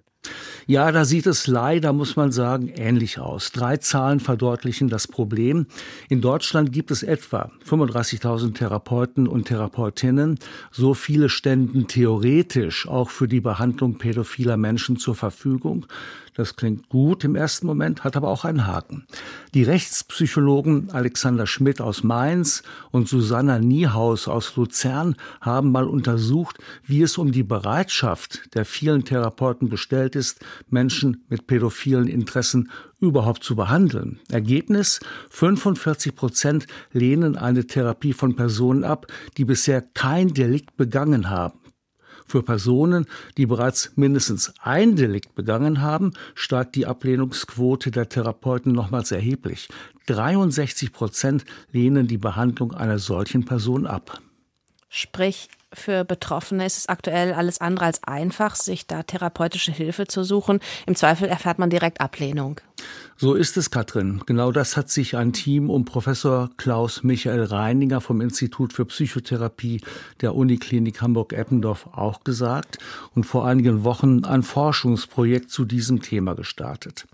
Ja, 0.66 0.90
da 0.92 1.04
sieht 1.04 1.26
es 1.26 1.46
leider, 1.46 1.92
muss 1.92 2.16
man 2.16 2.32
sagen, 2.32 2.68
ähnlich 2.68 3.18
aus. 3.18 3.52
Drei 3.52 3.76
Zahlen 3.76 4.20
verdeutlichen 4.20 4.88
das 4.88 5.06
Problem. 5.06 5.66
In 6.08 6.22
Deutschland 6.22 6.72
gibt 6.72 6.90
es 6.90 7.02
etwa 7.02 7.50
35.000 7.68 8.54
Therapeuten 8.54 9.28
und 9.28 9.46
Therapeutinnen. 9.46 10.38
So 10.70 10.94
viele 10.94 11.28
ständen 11.28 11.87
theoretisch 11.87 12.88
auch 12.88 13.10
für 13.10 13.28
die 13.28 13.42
Behandlung 13.42 13.98
pädophiler 13.98 14.56
Menschen 14.56 14.96
zur 14.96 15.14
Verfügung. 15.14 15.87
Das 16.35 16.57
klingt 16.57 16.88
gut 16.88 17.23
im 17.23 17.37
ersten 17.37 17.66
Moment, 17.66 18.03
hat 18.03 18.16
aber 18.16 18.29
auch 18.29 18.44
einen 18.44 18.66
Haken. 18.66 19.07
Die 19.55 19.62
Rechtspsychologen 19.62 20.90
Alexander 20.90 21.47
Schmidt 21.47 21.81
aus 21.81 22.03
Mainz 22.03 22.64
und 22.90 23.09
Susanna 23.09 23.61
Niehaus 23.61 24.27
aus 24.27 24.57
Luzern 24.57 25.14
haben 25.40 25.70
mal 25.70 25.87
untersucht, 25.87 26.59
wie 26.85 27.03
es 27.03 27.18
um 27.18 27.31
die 27.31 27.44
Bereitschaft 27.44 28.55
der 28.55 28.64
vielen 28.64 29.05
Therapeuten 29.05 29.68
bestellt 29.68 30.16
ist, 30.16 30.44
Menschen 30.68 31.25
mit 31.29 31.47
pädophilen 31.47 32.09
Interessen 32.09 32.68
überhaupt 33.01 33.44
zu 33.44 33.55
behandeln. 33.55 34.18
Ergebnis 34.31 34.99
45 35.31 36.16
Prozent 36.16 36.66
lehnen 36.92 37.37
eine 37.37 37.66
Therapie 37.66 38.12
von 38.12 38.35
Personen 38.35 38.83
ab, 38.83 39.07
die 39.37 39.44
bisher 39.44 39.83
kein 39.83 40.35
Delikt 40.35 40.77
begangen 40.77 41.31
haben. 41.31 41.63
Für 42.26 42.42
Personen, 42.42 43.06
die 43.37 43.46
bereits 43.46 43.92
mindestens 43.96 44.52
ein 44.60 44.96
Delikt 44.96 45.34
begangen 45.34 45.80
haben, 45.80 46.12
steigt 46.34 46.74
die 46.74 46.87
Ablehnungsquote 46.87 47.90
der 47.90 48.08
Therapeuten 48.08 48.72
nochmals 48.72 49.12
erheblich. 49.12 49.68
63 50.06 50.92
Prozent 50.92 51.44
lehnen 51.72 52.06
die 52.06 52.18
Behandlung 52.18 52.72
einer 52.72 52.98
solchen 52.98 53.44
Person 53.44 53.87
ab. 53.87 54.20
Sprich, 54.88 55.48
für 55.74 56.04
Betroffene 56.04 56.64
ist 56.64 56.78
es 56.78 56.88
aktuell 56.88 57.32
alles 57.32 57.60
andere 57.60 57.87
als 57.87 58.02
einfach, 58.04 58.56
sich 58.56 58.87
da 58.87 59.02
therapeutische 59.02 59.72
Hilfe 59.72 60.06
zu 60.06 60.24
suchen. 60.24 60.60
Im 60.87 60.94
Zweifel 60.94 61.28
erfährt 61.28 61.58
man 61.58 61.70
direkt 61.70 62.00
Ablehnung. 62.00 62.60
So 63.16 63.34
ist 63.34 63.56
es, 63.56 63.70
Katrin. 63.70 64.22
Genau 64.26 64.50
das 64.50 64.76
hat 64.76 64.90
sich 64.90 65.16
ein 65.16 65.32
Team 65.32 65.70
um 65.70 65.84
Professor 65.84 66.50
Klaus 66.56 67.04
Michael 67.04 67.44
Reininger 67.44 68.00
vom 68.00 68.20
Institut 68.20 68.72
für 68.72 68.84
Psychotherapie 68.87 69.80
der 70.20 70.34
Uniklinik 70.34 71.00
Hamburg-Eppendorf 71.00 71.88
auch 71.92 72.24
gesagt 72.24 72.78
und 73.14 73.24
vor 73.24 73.46
einigen 73.46 73.84
Wochen 73.84 74.24
ein 74.24 74.42
Forschungsprojekt 74.42 75.50
zu 75.50 75.64
diesem 75.64 76.02
Thema 76.02 76.34
gestartet. 76.34 77.06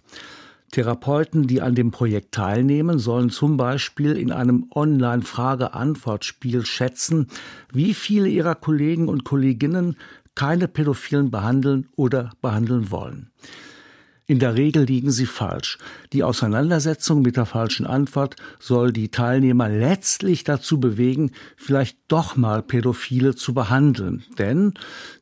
Therapeuten, 0.71 1.47
die 1.47 1.61
an 1.63 1.75
dem 1.75 1.91
Projekt 1.91 2.33
teilnehmen, 2.33 2.99
sollen 2.99 3.31
zum 3.31 3.57
Beispiel 3.57 4.17
in 4.17 4.33
einem 4.33 4.67
Online-Frage-Antwort-Spiel 4.75 6.65
schätzen, 6.65 7.29
wie 7.73 7.95
viele 7.95 8.29
ihrer 8.29 8.55
Kollegen 8.55 9.09
und 9.09 9.25
Kolleginnen 9.25 9.97
keine 10.35 10.69
Pädophilen 10.69 11.31
behandeln 11.31 11.89
oder 11.97 12.31
behandeln 12.41 12.91
wollen. 12.91 13.31
In 14.31 14.39
der 14.39 14.55
Regel 14.55 14.85
liegen 14.85 15.11
sie 15.11 15.27
falsch. 15.27 15.77
Die 16.13 16.23
Auseinandersetzung 16.23 17.21
mit 17.21 17.37
der 17.37 17.47
falschen 17.47 17.85
Antwort 17.85 18.37
soll 18.61 18.93
die 18.93 19.09
Teilnehmer 19.09 19.69
letztlich 19.69 20.45
dazu 20.45 20.79
bewegen, 20.79 21.33
vielleicht 21.57 21.99
doch 22.07 22.37
mal 22.37 22.63
Pädophile 22.63 23.35
zu 23.35 23.55
behandeln. 23.55 24.23
Denn, 24.39 24.75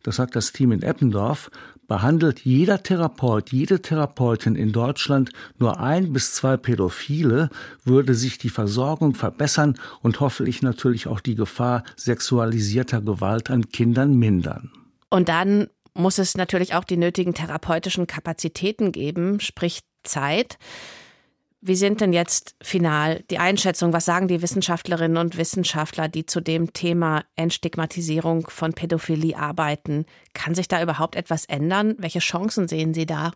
das 0.02 0.16
sagt 0.16 0.36
das 0.36 0.52
Team 0.52 0.72
in 0.72 0.82
Eppendorf, 0.82 1.50
behandelt 1.86 2.40
jeder 2.40 2.82
Therapeut, 2.82 3.50
jede 3.50 3.80
Therapeutin 3.80 4.56
in 4.56 4.72
Deutschland 4.72 5.30
nur 5.58 5.80
ein 5.80 6.12
bis 6.12 6.34
zwei 6.34 6.58
Pädophile, 6.58 7.48
würde 7.84 8.12
sich 8.12 8.36
die 8.36 8.50
Versorgung 8.50 9.14
verbessern 9.14 9.78
und 10.02 10.20
hoffentlich 10.20 10.60
natürlich 10.60 11.06
auch 11.06 11.20
die 11.20 11.34
Gefahr 11.34 11.82
sexualisierter 11.96 13.00
Gewalt 13.00 13.48
an 13.48 13.70
Kindern 13.70 14.18
mindern. 14.18 14.70
Und 15.10 15.30
dann 15.30 15.68
muss 15.98 16.18
es 16.18 16.36
natürlich 16.36 16.74
auch 16.74 16.84
die 16.84 16.96
nötigen 16.96 17.34
therapeutischen 17.34 18.06
Kapazitäten 18.06 18.92
geben, 18.92 19.40
sprich 19.40 19.80
Zeit. 20.04 20.58
Wie 21.60 21.74
sind 21.74 22.00
denn 22.00 22.12
jetzt 22.12 22.54
final 22.62 23.24
die 23.30 23.38
Einschätzungen? 23.38 23.92
Was 23.92 24.04
sagen 24.04 24.28
die 24.28 24.40
Wissenschaftlerinnen 24.42 25.16
und 25.16 25.36
Wissenschaftler, 25.36 26.08
die 26.08 26.24
zu 26.24 26.40
dem 26.40 26.72
Thema 26.72 27.24
Entstigmatisierung 27.34 28.48
von 28.48 28.74
Pädophilie 28.74 29.36
arbeiten? 29.36 30.06
Kann 30.34 30.54
sich 30.54 30.68
da 30.68 30.80
überhaupt 30.80 31.16
etwas 31.16 31.46
ändern? 31.46 31.96
Welche 31.98 32.20
Chancen 32.20 32.68
sehen 32.68 32.94
Sie 32.94 33.06
da? 33.06 33.32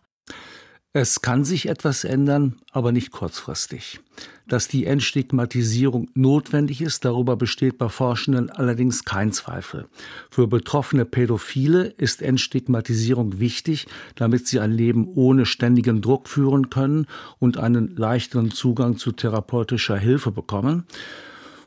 Es 0.95 1.23
kann 1.23 1.43
sich 1.43 1.69
etwas 1.69 2.03
ändern, 2.03 2.57
aber 2.71 2.91
nicht 2.91 3.09
kurzfristig. 3.09 3.99
Dass 4.47 4.67
die 4.67 4.85
Entstigmatisierung 4.85 6.07
notwendig 6.13 6.81
ist, 6.81 7.03
darüber 7.03 7.35
besteht 7.35 7.79
bei 7.79 7.89
Forschenden 7.89 8.51
allerdings 8.51 9.03
kein 9.03 9.31
Zweifel. 9.31 9.87
Für 10.29 10.45
betroffene 10.45 11.05
Pädophile 11.05 11.85
ist 11.97 12.21
Entstigmatisierung 12.21 13.39
wichtig, 13.39 13.87
damit 14.13 14.47
sie 14.47 14.59
ein 14.59 14.71
Leben 14.71 15.07
ohne 15.15 15.47
ständigen 15.47 16.03
Druck 16.03 16.29
führen 16.29 16.69
können 16.69 17.07
und 17.39 17.57
einen 17.57 17.95
leichteren 17.95 18.51
Zugang 18.51 18.97
zu 18.97 19.13
therapeutischer 19.13 19.97
Hilfe 19.97 20.29
bekommen. 20.29 20.85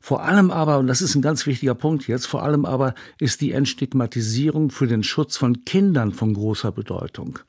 Vor 0.06 0.22
allem 0.22 0.52
aber, 0.52 0.78
und 0.78 0.86
das 0.86 1.02
ist 1.02 1.16
ein 1.16 1.20
ganz 1.20 1.46
wichtiger 1.46 1.74
Punkt 1.74 2.06
jetzt, 2.06 2.26
vor 2.26 2.44
allem 2.44 2.64
aber 2.64 2.94
ist 3.18 3.40
die 3.40 3.50
Entstigmatisierung 3.50 4.70
für 4.70 4.86
den 4.86 5.02
Schutz 5.02 5.36
von 5.36 5.64
Kindern 5.64 6.12
von 6.12 6.32
großer 6.32 6.70
Bedeutung. 6.70 7.40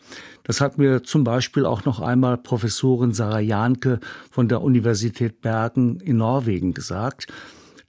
Das 0.41 0.59
hat 0.59 0.79
mir 0.79 1.03
zum 1.03 1.23
Beispiel 1.23 1.67
auch 1.67 1.85
noch 1.85 1.99
einmal 1.99 2.35
Professorin 2.35 3.13
Sarah 3.13 3.41
Janke 3.41 3.99
von 4.31 4.47
der 4.47 4.63
Universität 4.63 5.39
Bergen 5.39 5.99
in 5.99 6.17
Norwegen 6.17 6.73
gesagt, 6.73 7.27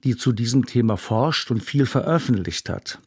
die 0.03 0.15
zu 0.15 0.33
diesem 0.33 0.67
Thema 0.67 0.97
forscht 0.97 1.49
und 1.49 1.63
viel 1.63 1.87
veröffentlicht 1.87 2.69
hat. 2.69 2.99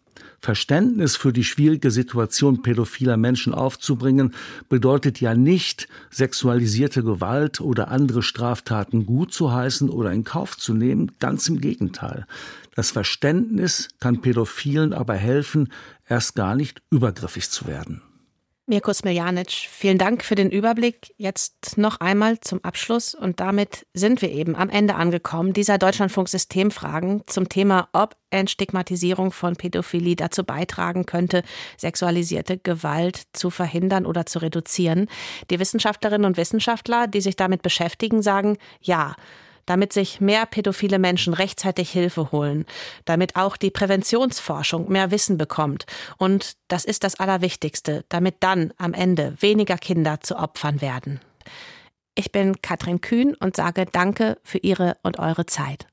Verständnis 0.42 1.14
für 1.14 1.32
die 1.32 1.44
schwierige 1.44 1.92
Situation 1.92 2.62
pädophiler 2.62 3.16
Menschen 3.16 3.54
aufzubringen, 3.54 4.34
bedeutet 4.68 5.20
ja 5.20 5.34
nicht, 5.34 5.88
sexualisierte 6.10 7.04
Gewalt 7.04 7.60
oder 7.60 7.88
andere 7.88 8.24
Straftaten 8.24 9.06
gut 9.06 9.32
zu 9.32 9.52
heißen 9.52 9.88
oder 9.88 10.12
in 10.12 10.24
Kauf 10.24 10.58
zu 10.58 10.74
nehmen, 10.74 11.12
ganz 11.20 11.48
im 11.48 11.60
Gegenteil. 11.60 12.26
Das 12.74 12.90
Verständnis 12.90 13.88
kann 14.00 14.20
Pädophilen 14.20 14.92
aber 14.92 15.14
helfen, 15.14 15.72
erst 16.08 16.34
gar 16.34 16.56
nicht 16.56 16.82
übergriffig 16.90 17.48
zu 17.48 17.66
werden. 17.66 18.02
Mirko 18.66 18.92
Smiljanic, 18.92 19.50
vielen 19.50 19.98
Dank 19.98 20.24
für 20.24 20.36
den 20.36 20.48
Überblick. 20.48 21.12
Jetzt 21.16 21.78
noch 21.78 21.98
einmal 21.98 22.38
zum 22.38 22.62
Abschluss 22.62 23.12
und 23.12 23.40
damit 23.40 23.88
sind 23.92 24.22
wir 24.22 24.30
eben 24.30 24.54
am 24.54 24.70
Ende 24.70 24.94
angekommen 24.94 25.52
dieser 25.52 25.78
Deutschlandfunk-Systemfragen 25.78 27.24
zum 27.26 27.48
Thema, 27.48 27.88
ob 27.92 28.14
Entstigmatisierung 28.30 29.32
von 29.32 29.56
Pädophilie 29.56 30.14
dazu 30.14 30.44
beitragen 30.44 31.06
könnte, 31.06 31.42
sexualisierte 31.76 32.56
Gewalt 32.56 33.22
zu 33.32 33.50
verhindern 33.50 34.06
oder 34.06 34.26
zu 34.26 34.38
reduzieren. 34.38 35.08
Die 35.50 35.58
Wissenschaftlerinnen 35.58 36.24
und 36.24 36.36
Wissenschaftler, 36.36 37.08
die 37.08 37.20
sich 37.20 37.34
damit 37.34 37.62
beschäftigen, 37.62 38.22
sagen 38.22 38.58
ja 38.80 39.16
damit 39.66 39.92
sich 39.92 40.20
mehr 40.20 40.46
pädophile 40.46 40.98
Menschen 40.98 41.34
rechtzeitig 41.34 41.90
Hilfe 41.90 42.32
holen, 42.32 42.64
damit 43.04 43.36
auch 43.36 43.56
die 43.56 43.70
Präventionsforschung 43.70 44.90
mehr 44.90 45.10
Wissen 45.10 45.38
bekommt. 45.38 45.86
Und 46.18 46.52
das 46.68 46.84
ist 46.84 47.04
das 47.04 47.18
Allerwichtigste, 47.18 48.04
damit 48.08 48.36
dann 48.40 48.72
am 48.76 48.94
Ende 48.94 49.34
weniger 49.40 49.76
Kinder 49.76 50.20
zu 50.20 50.36
Opfern 50.36 50.80
werden. 50.80 51.20
Ich 52.14 52.30
bin 52.30 52.60
Katrin 52.60 53.00
Kühn 53.00 53.34
und 53.34 53.56
sage 53.56 53.86
Danke 53.90 54.38
für 54.42 54.58
Ihre 54.58 54.96
und 55.02 55.18
eure 55.18 55.46
Zeit. 55.46 55.86